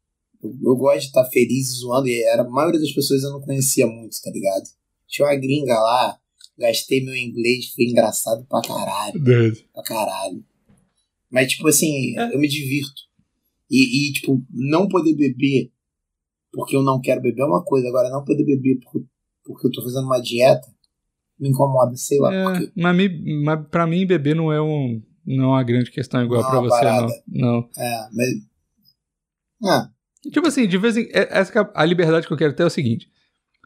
[0.42, 2.08] Eu, eu gosto de estar feliz e zoando.
[2.08, 4.64] E era, a maioria das pessoas eu não conhecia muito, tá ligado?
[5.08, 6.20] Tinha uma gringa lá,
[6.58, 9.58] gastei meu inglês, foi engraçado pra caralho Doido.
[9.72, 10.44] pra caralho.
[11.30, 12.34] Mas, tipo assim, É.
[12.34, 13.02] eu me divirto.
[13.70, 15.72] E, e, tipo, não poder beber
[16.58, 17.88] porque eu não quero beber é uma coisa.
[17.88, 19.08] Agora, não poder beber porque,
[19.46, 20.68] porque eu tô fazendo uma dieta
[21.40, 22.34] me incomoda, sei lá.
[22.34, 25.92] É, Porque, mas, me, mas pra mim, beber não é, um, não é uma grande
[25.92, 27.14] questão igual Não, pra você, parada.
[27.28, 27.52] não.
[27.62, 27.70] Não.
[27.78, 28.28] é, mas.
[29.64, 29.90] Ah,
[30.32, 32.66] Tipo assim, de vez em é- essa é a liberdade que eu quero ter é
[32.66, 33.08] o seguinte.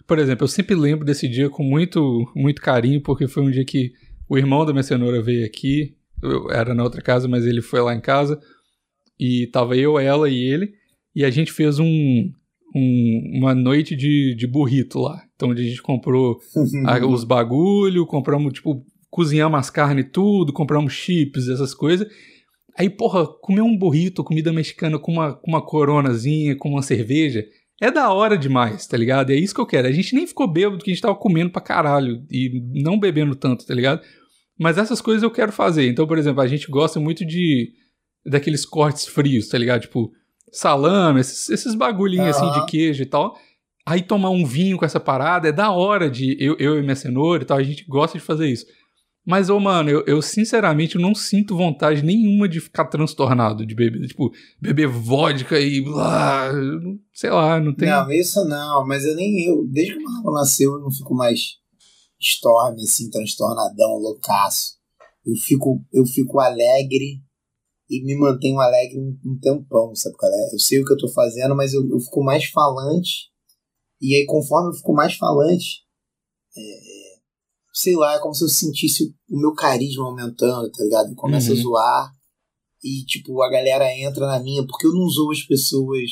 [0.06, 3.64] Por exemplo, eu sempre lembro desse dia com muito, muito carinho, porque foi um dia
[3.64, 3.94] que
[4.28, 5.96] o irmão da minha cenoura veio aqui.
[6.22, 8.38] Eu era na outra casa, mas ele foi lá em casa.
[9.18, 10.74] E tava eu, ela e ele.
[11.16, 12.32] E a gente fez um,
[12.76, 15.22] um- uma noite de, de burrito lá.
[15.36, 16.40] Então a gente comprou
[16.86, 22.08] a- os bagulho, compramos, tipo, cozinhamos as carnes e tudo, compramos chips, essas coisas.
[22.78, 27.46] Aí, porra, comer um burrito, comida mexicana com uma, com uma coronazinha, com uma cerveja,
[27.82, 29.32] é da hora demais, tá ligado?
[29.32, 29.88] É isso que eu quero.
[29.88, 33.36] A gente nem ficou bêbado porque a gente tava comendo pra caralho e não bebendo
[33.36, 34.02] tanto, tá ligado?
[34.58, 35.90] Mas essas coisas eu quero fazer.
[35.90, 37.72] Então, por exemplo, a gente gosta muito de
[38.26, 39.82] daqueles cortes frios, tá ligado?
[39.82, 40.12] Tipo,
[40.52, 42.60] salame, esses, esses bagulhinhos assim Aham.
[42.60, 43.38] de queijo e tal.
[43.86, 46.96] Aí tomar um vinho com essa parada é da hora de eu, eu e minha
[46.96, 48.66] cenoura e tal, a gente gosta de fazer isso.
[49.24, 54.08] Mas, ô, mano, eu, eu sinceramente não sinto vontade nenhuma de ficar transtornado de bebida.
[54.08, 56.52] Tipo, beber vodka e blá,
[57.14, 57.88] sei lá, não tem.
[57.88, 59.68] Não, isso não, mas eu nem eu.
[59.68, 61.40] Desde que o Marlon nasceu, eu não fico mais
[62.20, 64.80] storm, assim, transtornadão, loucaço.
[65.24, 67.22] Eu fico, eu fico alegre
[67.94, 70.34] e me mantenho alegre um, um tempão, sabe, cara?
[70.54, 73.30] Eu sei o que eu tô fazendo, mas eu, eu fico mais falante.
[74.00, 75.84] E aí, conforme eu fico mais falante,
[76.58, 76.62] é,
[77.74, 81.10] sei lá, é como se eu sentisse o meu carisma aumentando, tá ligado?
[81.10, 81.58] Eu começo Uhum.
[81.58, 82.14] a zoar
[82.82, 86.10] e, tipo, a galera entra na minha, porque eu não zoo as pessoas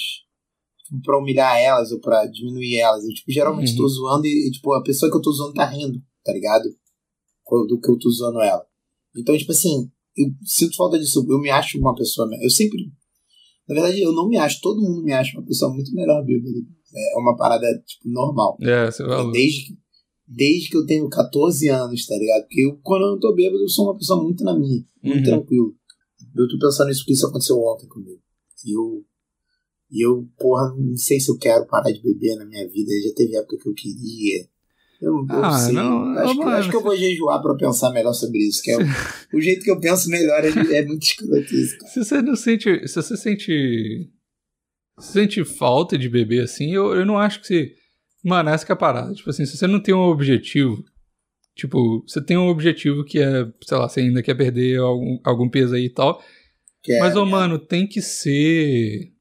[0.83, 3.05] tipo, pra humilhar elas ou pra diminuir elas.
[3.05, 3.77] Eu, tipo, geralmente Uhum.
[3.77, 6.65] tô zoando e, tipo, a pessoa que eu tô zoando tá rindo, tá ligado?
[7.67, 8.63] Do que eu tô zoando ela.
[9.15, 11.25] Então, tipo assim, eu sinto falta disso.
[11.29, 12.27] Eu me acho uma pessoa.
[12.41, 12.91] Eu sempre.
[13.67, 14.59] Na verdade, eu não me acho.
[14.61, 16.49] Todo mundo me acha uma pessoa muito melhor bêbada.
[16.95, 18.57] É uma parada, tipo, normal.
[18.61, 19.31] É, você falou.
[19.31, 19.77] Desde que,
[20.27, 22.41] desde que eu tenho 14 anos, tá ligado?
[22.43, 24.83] Porque eu, quando eu não tô bêbado, eu sou uma pessoa muito na minha.
[25.03, 25.23] Muito Uhum.
[25.23, 25.75] tranquilo.
[26.35, 28.19] Eu tô pensando nisso porque isso aconteceu ontem comigo.
[28.65, 29.05] E eu.
[29.91, 32.91] E eu, porra, não sei se eu quero parar de beber na minha vida.
[33.07, 34.47] Já teve época que eu queria.
[35.01, 35.73] Eu, eu Ah, sei.
[35.73, 38.61] não, acho, que, mano, acho que eu vou jejuar pra pensar melhor sobre isso.
[38.61, 38.79] Que é o,
[39.37, 41.91] o jeito que eu penso melhor é, é muito escroto isso, cara.
[41.93, 42.87] Se você não sente.
[42.87, 44.09] Se você sente.
[44.99, 47.71] Se sente falta de beber assim, eu, eu não acho que você.
[48.23, 49.13] Mano, essa que é a parada.
[49.13, 50.83] Tipo assim, se você não tem um objetivo.
[51.55, 55.49] Tipo, você tem um objetivo que é, sei lá, você ainda quer perder algum, algum
[55.49, 56.21] peso aí e tal.
[56.83, 59.11] Que é, Mas, ô, é- mano, tem que ser.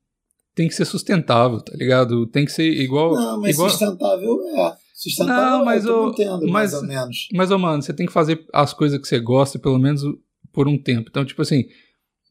[0.56, 2.26] Tem que ser sustentável, tá ligado?
[2.26, 3.14] Tem que ser igual.
[3.14, 3.70] Não, mas igual...
[3.70, 4.76] sustentável é.
[5.00, 7.16] Sustentável Não, mas eu tô entendo, mas- mais ou menos.
[7.32, 10.02] Mas, ô, mano, você tem que fazer as coisas que você gosta, pelo menos
[10.52, 11.08] por um tempo.
[11.08, 11.64] Então, tipo assim,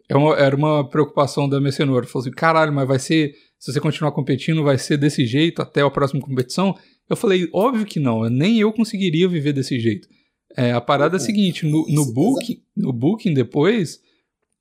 [0.09, 2.05] é uma- era uma preocupação da minha cenoura.
[2.05, 3.33] Falou assim, caralho, mas vai ser.
[3.57, 6.75] Se você continuar competindo, vai ser desse jeito até a próxima competição?
[7.09, 10.07] Eu falei, óbvio que não, nem eu conseguiria viver desse jeito.
[10.55, 13.99] É, a parada é a seguinte, no, no booking, no booking depois,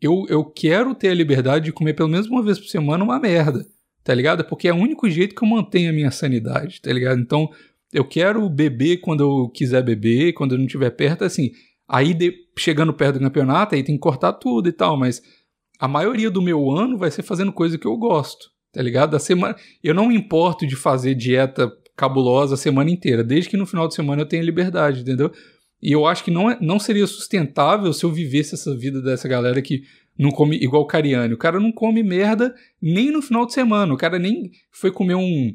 [0.00, 3.18] eu, eu quero ter a liberdade de comer pelo menos uma vez por semana uma
[3.18, 3.66] merda.
[4.04, 4.44] tá ligado?
[4.44, 7.20] Porque é o único jeito que eu mantenho a minha sanidade, tá ligado?
[7.20, 7.50] Então,
[7.92, 11.50] eu quero beber quando eu quiser beber, quando eu não estiver perto, assim.
[11.88, 15.22] Aí, de, chegando perto do campeonato, aí tem que cortar tudo e tal, mas
[15.78, 19.10] a maioria do meu ano vai ser fazendo coisa que eu gosto, tá ligado?
[19.10, 23.56] Da semana, eu não me importo de fazer dieta cabulosa a semana inteira, desde que
[23.56, 25.30] no final de semana eu tenha liberdade, entendeu?
[25.80, 29.28] E eu acho que não, é, não seria sustentável se eu vivesse essa vida dessa
[29.28, 29.82] galera que
[30.18, 31.34] não come igual o Cariani.
[31.34, 33.92] O cara não come merda nem no final de semana.
[33.92, 35.54] O cara nem foi comer um,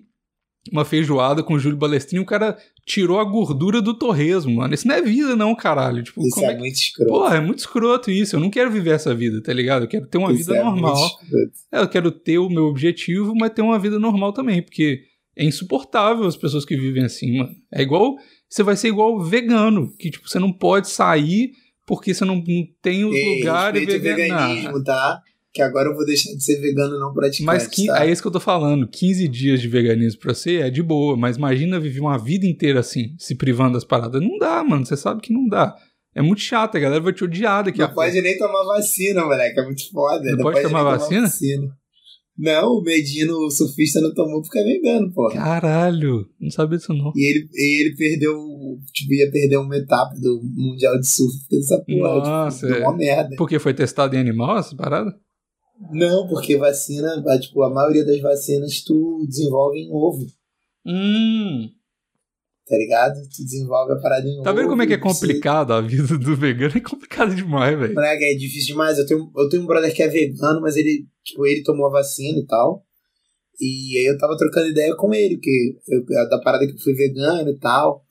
[0.71, 2.23] uma feijoada com o Júlio Balestrinho.
[2.23, 4.73] O cara tirou a gordura do torresmo, mano.
[4.73, 6.03] Isso não é vida, não, caralho.
[6.03, 7.11] Tipo, Isso é, é muito escroto.
[7.11, 8.35] Porra, é muito escroto isso.
[8.35, 9.83] Eu não quero viver essa vida, tá ligado?
[9.83, 11.09] Eu quero ter uma isso vida é normal.
[11.71, 15.01] É, eu quero ter o meu objetivo, mas ter uma vida normal também, porque
[15.35, 17.55] é insuportável as pessoas que vivem assim, mano.
[17.73, 18.15] É igual.
[18.49, 21.51] Você vai ser igual vegano, que, tipo, você não pode sair
[21.85, 22.41] porque você não,
[22.81, 25.21] tem os Ei, lugares veganismo, tá?
[25.53, 28.05] Que agora eu vou deixar de ser vegano não praticante, Mas que, tá?
[28.05, 28.87] é isso que eu tô falando.
[28.87, 32.79] 15 dias de veganismo pra você é de boa, mas imagina viver uma vida inteira
[32.79, 34.21] assim, se privando das paradas.
[34.21, 34.85] Não dá, mano.
[34.85, 35.75] Você sabe que não dá.
[36.15, 38.01] É muito chato, a galera vai te odiar daqui não a pouco.
[38.01, 39.59] Não pode nem tomar vacina, moleque.
[39.59, 40.23] É muito foda.
[40.23, 41.09] Não, não pode, pode tomar vacina?
[41.09, 41.81] tomar vacina?
[42.37, 45.29] Não, o Medino, o surfista, não tomou porque é vegano, pô.
[45.29, 47.11] Caralho, não sabia disso não.
[47.15, 48.35] E ele, e ele perdeu,
[48.93, 51.85] tipo, ia perder uma etapa do Mundial de Surf porque dessa porra.
[51.85, 52.81] Tipo, Nossa, tipo, é.
[52.83, 53.35] uma merda.
[53.37, 55.13] Porque foi testado em animal essa parada?
[55.89, 60.25] Não, porque vacina, tipo, a maioria das vacinas tu desenvolve em ovo.
[60.85, 61.69] Hum
[62.71, 63.21] tá ligado?
[63.35, 66.37] Tu desenvolve a parada em Tá vendo como é que é complicado a vida do
[66.37, 66.73] vegano?
[66.73, 67.93] É complicado demais, velho.
[67.93, 68.97] Moleque, é difícil demais.
[68.97, 71.91] Eu tenho, eu tenho um brother que é vegano, mas ele, tipo, ele tomou a
[71.91, 72.85] vacina e tal.
[73.59, 76.93] E aí eu tava trocando ideia com ele, que eu, da parada que eu fui
[76.93, 78.05] vegano e tal.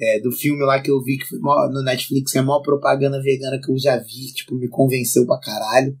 [0.00, 2.62] É, do filme lá que eu vi que foi mó, no Netflix, é a maior
[2.62, 5.94] propaganda vegana que eu já vi, tipo, me convenceu pra caralho.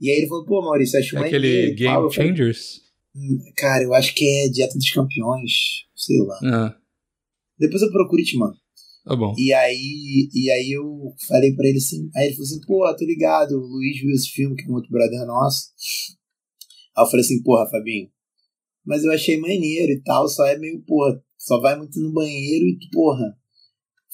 [0.00, 2.82] E aí ele falou, pô, Maurício, acho é Aquele Game Changers?
[3.12, 5.52] Falei, hum, cara, eu acho que é Dieta dos Campeões,
[5.94, 6.38] sei lá.
[6.44, 6.76] Ah.
[7.58, 8.56] Depois eu procuro e te mando.
[9.04, 9.34] Tá bom.
[9.38, 13.04] E aí, e aí eu falei pra ele assim, aí ele falou assim, pô, tô
[13.04, 15.70] ligado, o Luiz viu esse filme, que é um outro brother nosso.
[16.96, 18.10] Aí eu falei assim, porra, Fabinho,
[18.84, 22.66] mas eu achei maneiro e tal, só é meio, porra, só vai muito no banheiro
[22.66, 23.36] e, porra,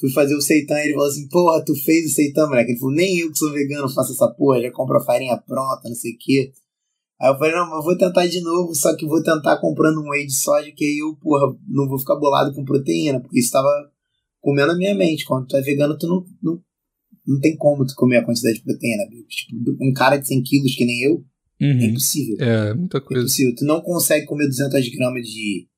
[0.03, 2.73] fui fazer o seitan e ele falou assim, porra, tu fez o seitan, moleque.
[2.73, 5.89] Ele falou, nem eu que sou vegano faço essa porra, já compro a farinha pronta,
[5.89, 6.53] não sei o quê.
[7.21, 10.11] Aí eu falei, não, mas vou tentar de novo, só que vou tentar comprando um
[10.11, 13.53] whey de soja, que aí eu, porra, não vou ficar bolado com proteína, porque isso
[13.53, 13.71] tava
[14.41, 15.25] comendo a minha mente.
[15.25, 16.61] Quando tu é vegano, tu não, não,
[17.25, 19.05] não tem como tu comer a quantidade de proteína.
[19.29, 21.13] Tipo, um cara de 100 quilos que nem eu,
[21.61, 21.81] uhum.
[21.81, 22.37] é impossível.
[22.41, 23.21] É, muita coisa.
[23.21, 23.55] É impossível.
[23.55, 25.69] Tu não consegue comer 200 gramas de,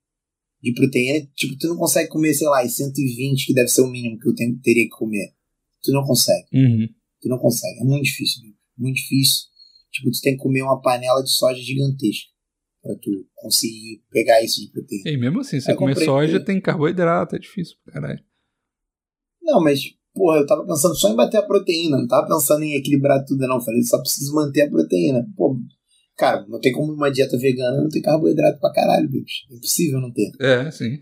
[0.65, 4.17] de proteína, tipo, tu não consegue comer, sei lá, 120, que deve ser o mínimo
[4.17, 5.31] que eu tenho, teria que comer.
[5.83, 6.47] Tu não consegue.
[6.51, 6.89] Uhum.
[7.21, 7.79] Tu não consegue.
[7.81, 8.41] É muito difícil,
[8.75, 9.43] muito difícil.
[9.91, 12.31] Tipo, tu tem que comer uma panela de soja gigantesca
[12.81, 15.11] pra tu conseguir pegar isso de proteína.
[15.11, 18.23] E mesmo assim, você comer soja tem carboidrato, é difícil, caralho.
[19.43, 19.81] Não, mas,
[20.15, 23.47] porra, eu tava pensando só em bater a proteína, não tava pensando em equilibrar tudo,
[23.47, 23.61] não.
[23.61, 25.23] Falei, só preciso manter a proteína.
[25.37, 25.59] Pô,
[26.17, 29.45] cara, não tem como uma dieta vegana não ter carboidrato pra caralho, bicho.
[29.51, 30.31] É impossível não ter.
[30.39, 30.99] É, sim.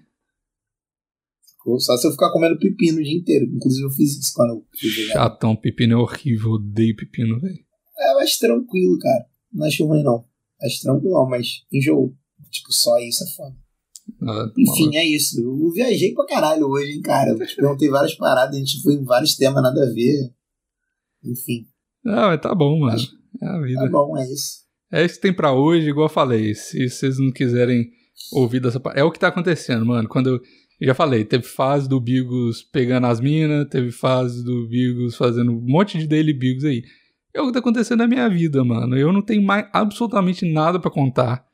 [1.79, 3.45] Só se eu ficar comendo pepino o dia inteiro.
[3.45, 5.13] Inclusive, eu fiz isso quando eu fui vegano.
[5.13, 7.57] Chatão, pepino é horrível, odeio pepino, velho.
[7.97, 9.25] É, mas tranquilo, cara.
[9.51, 10.25] Não acho ruim, não.
[10.61, 12.13] Acho tranquilo, mas enjoo.
[12.49, 13.55] Tipo, só isso é foda.
[14.21, 15.39] Ah, Enfim, é isso.
[15.39, 17.31] Eu viajei pra caralho hoje, hein, cara.
[17.31, 20.33] Eu te perguntei várias paradas, a gente foi em vários temas, nada a ver.
[21.23, 21.65] Enfim.
[22.03, 22.99] Não, mas tá bom, mano.
[23.41, 23.81] É a vida.
[23.81, 24.62] Tá bom, é isso.
[24.93, 26.53] É isso que tem pra hoje, igual eu falei.
[26.53, 27.89] Se vocês não quiserem
[28.31, 28.99] ouvir dessa parte.
[28.99, 30.07] É o que tá acontecendo, mano.
[30.07, 30.41] Quando eu.
[30.79, 35.51] Eu já falei, teve fase do Bigos pegando as minas, teve fase do Bigos fazendo
[35.51, 36.83] um monte de daily Bigos aí.
[37.33, 38.97] É o que tá acontecendo na minha vida, mano.
[38.97, 41.45] Eu não tenho mais absolutamente nada para contar.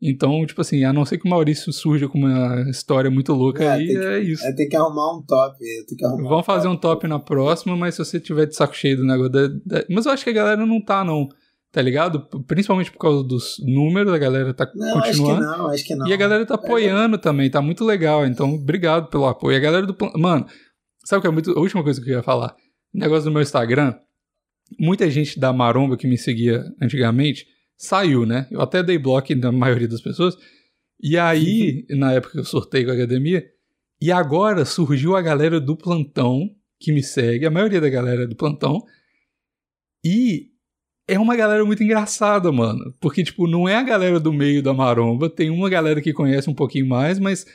[0.00, 3.62] Então, tipo assim, a não ser que o Maurício surja com uma história muito louca
[3.62, 4.46] é, aí, que, é isso.
[4.46, 5.56] É, tem que arrumar um top.
[6.04, 6.76] Arrumar Vamos um fazer top.
[6.76, 9.84] um top na próxima, mas se você tiver de saco cheio do negócio da, da...
[9.90, 11.28] Mas eu acho que a galera não tá, não.
[11.70, 12.26] Tá ligado?
[12.46, 15.44] Principalmente por causa dos números, a galera tá não, continuando.
[15.44, 16.06] Acho que não, acho que não.
[16.06, 17.18] E a galera tá apoiando é.
[17.18, 18.26] também, tá muito legal.
[18.26, 19.56] Então, obrigado pelo apoio.
[19.56, 19.96] A galera do.
[20.18, 20.46] Mano,
[21.04, 21.50] sabe o que é muito.
[21.52, 22.56] A última coisa que eu ia falar?
[22.94, 23.94] O negócio do meu Instagram
[24.78, 27.46] muita gente da maromba que me seguia antigamente
[27.76, 28.48] saiu, né?
[28.50, 30.36] Eu até dei bloco na maioria das pessoas.
[31.00, 33.44] E aí, na época que eu sorteio com a academia,
[34.00, 36.50] e agora surgiu a galera do plantão
[36.80, 38.82] que me segue, a maioria da galera do plantão.
[40.04, 40.50] E
[41.08, 42.94] é uma galera muito engraçada, mano.
[43.00, 46.48] Porque, tipo, não é a galera do meio da maromba, tem uma galera que conhece
[46.48, 47.46] um pouquinho mais, mas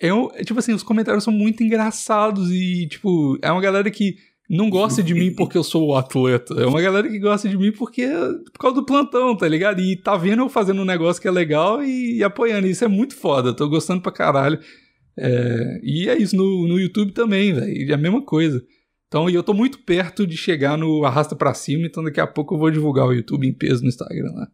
[0.00, 0.08] é,
[0.44, 4.16] tipo assim, os comentários são muito engraçados e, tipo, é uma galera que
[4.50, 6.54] não gosta de mim porque eu sou o atleta.
[6.54, 8.06] É uma galera que gosta de mim porque
[8.52, 9.80] por causa do plantão, tá ligado?
[9.80, 12.66] E tá vendo eu fazendo um negócio que é legal e, e apoiando.
[12.66, 13.54] Isso é muito foda.
[13.54, 14.58] Tô gostando pra caralho.
[15.16, 17.90] É, e é isso no, no YouTube também, velho.
[17.90, 18.62] É a mesma coisa.
[19.12, 22.26] Então, e eu tô muito perto de chegar no arrasta pra cima, então daqui a
[22.26, 24.48] pouco eu vou divulgar o YouTube em peso no Instagram lá.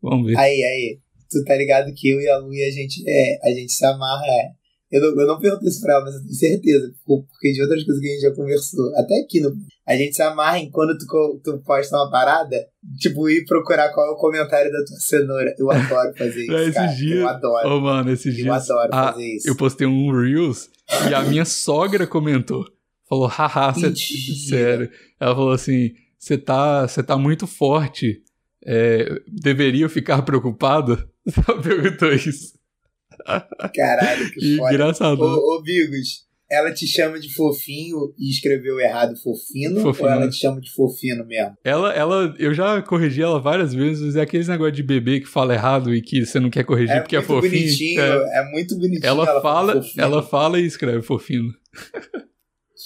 [0.00, 0.38] Vamos ver.
[0.38, 1.00] Aí, aí.
[1.28, 3.84] Tu tá ligado que eu e a Lu e a gente, é, a gente se
[3.84, 4.22] amarra.
[4.24, 4.50] É.
[4.92, 6.92] Eu não, eu não pergunto isso pra ela, mas eu tenho certeza.
[7.04, 8.94] Porque de outras coisas que a gente já conversou.
[8.94, 9.52] Até aqui, no,
[9.84, 12.56] a gente se amarra em quando tu, tu posta uma parada,
[13.00, 15.52] tipo, ir procurar qual é o comentário da tua cenoura.
[15.58, 16.92] Eu adoro fazer isso, Esses cara.
[16.94, 17.68] dias- Eu adoro.
[17.68, 18.70] Ô, mano, esses eu dias.
[18.70, 19.48] adoro ah, fazer isso.
[19.48, 20.70] eu postei um Reels
[21.10, 22.64] e a minha sogra comentou.
[23.08, 24.36] Falou, haha, cê, Mentira.
[24.48, 24.90] sério.
[25.18, 28.22] Ela falou assim: você tá, cê tá muito forte.
[28.64, 31.08] É, deveria ficar preocupada?
[31.26, 32.52] Ela perguntou isso.
[33.74, 34.72] Caralho, que foda.
[34.74, 35.20] engraçado.
[35.22, 40.06] Ô, ô, Bigos, ela te chama de fofinho e escreveu errado fofino, Fofinho.
[40.08, 41.54] ou ela te chama de fofino mesmo?
[41.64, 45.54] Ela, ela, eu já corrigi ela várias vezes, é aqueles negócio de bebê que fala
[45.54, 47.52] errado e que você não quer corrigir É porque é muito fofinho.
[47.52, 48.40] bonitinho, É.
[48.40, 48.50] é.
[48.50, 49.06] muito bonitinho.
[49.06, 50.04] Ela, fala, fofinho.
[50.04, 51.52] ela fala e escreve fofinho.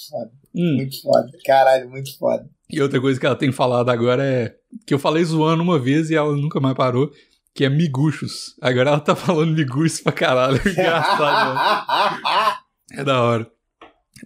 [0.09, 0.75] Foda, Hum.
[0.75, 1.29] Muito foda.
[1.45, 2.47] Caralho, muito foda.
[2.69, 6.09] E outra coisa que ela tem falado agora é que eu falei zoando uma vez
[6.09, 7.11] e ela nunca mais parou,
[7.53, 8.55] que é miguxos.
[8.61, 10.57] Agora ela tá falando miguxos pra caralho.
[10.67, 12.57] Engraçado, né?
[12.99, 13.49] É da hora.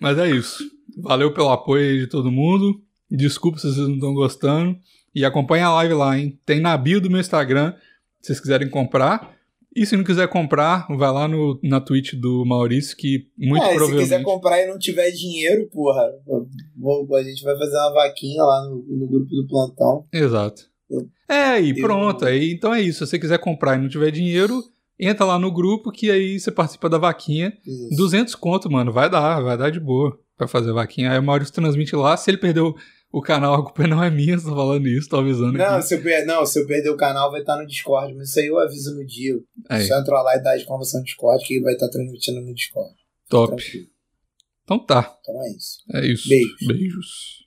[0.01, 0.63] Mas é isso.
[0.97, 2.81] Valeu pelo apoio de todo mundo.
[3.09, 4.77] Desculpa se vocês não estão gostando.
[5.15, 6.37] E acompanha a live lá, hein?
[6.45, 7.73] Tem na bio do meu Instagram,
[8.21, 9.36] se vocês quiserem comprar.
[9.77, 13.67] E se não quiser comprar, vai lá no, na Twitch do Maurício, que muito é,
[13.69, 14.03] se provavelmente...
[14.09, 16.01] quiser comprar e não tiver dinheiro, porra,
[16.75, 20.05] vou- a gente vai fazer uma vaquinha lá no, no grupo do plantão.
[20.11, 20.63] Exato.
[20.89, 22.25] Eu- É, e eu- pronto.
[22.25, 23.05] Aí, então é isso.
[23.05, 24.61] Se você quiser comprar e não tiver dinheiro,
[24.99, 27.53] entra lá no grupo que aí você participa da vaquinha.
[27.65, 27.95] Isso.
[27.95, 28.91] 200 conto, mano.
[28.91, 31.11] Vai dar, vai dar de boa pra fazer a vaquinha.
[31.11, 32.15] Aí o Maurício transmite lá.
[32.17, 32.73] Se ele perdeu
[33.17, 34.35] o canal, a culpa não é minha.
[34.37, 35.87] Tô falando isso, tô avisando Não aqui.
[35.87, 38.47] se, eu não, se eu perder o canal, vai estar no Discord, mas isso aí
[38.47, 39.35] eu aviso no dia.
[39.69, 42.53] Aí, Só entra lá e dá a informação no Discord que vai estar transmitindo no
[42.53, 42.93] Discord.
[43.29, 43.55] top.
[43.55, 43.87] Tranquilo.
[44.63, 45.17] Então tá.
[45.21, 45.77] Então é isso.
[45.93, 46.27] É isso.
[46.29, 46.67] Beijos.
[46.67, 47.46] Beijos.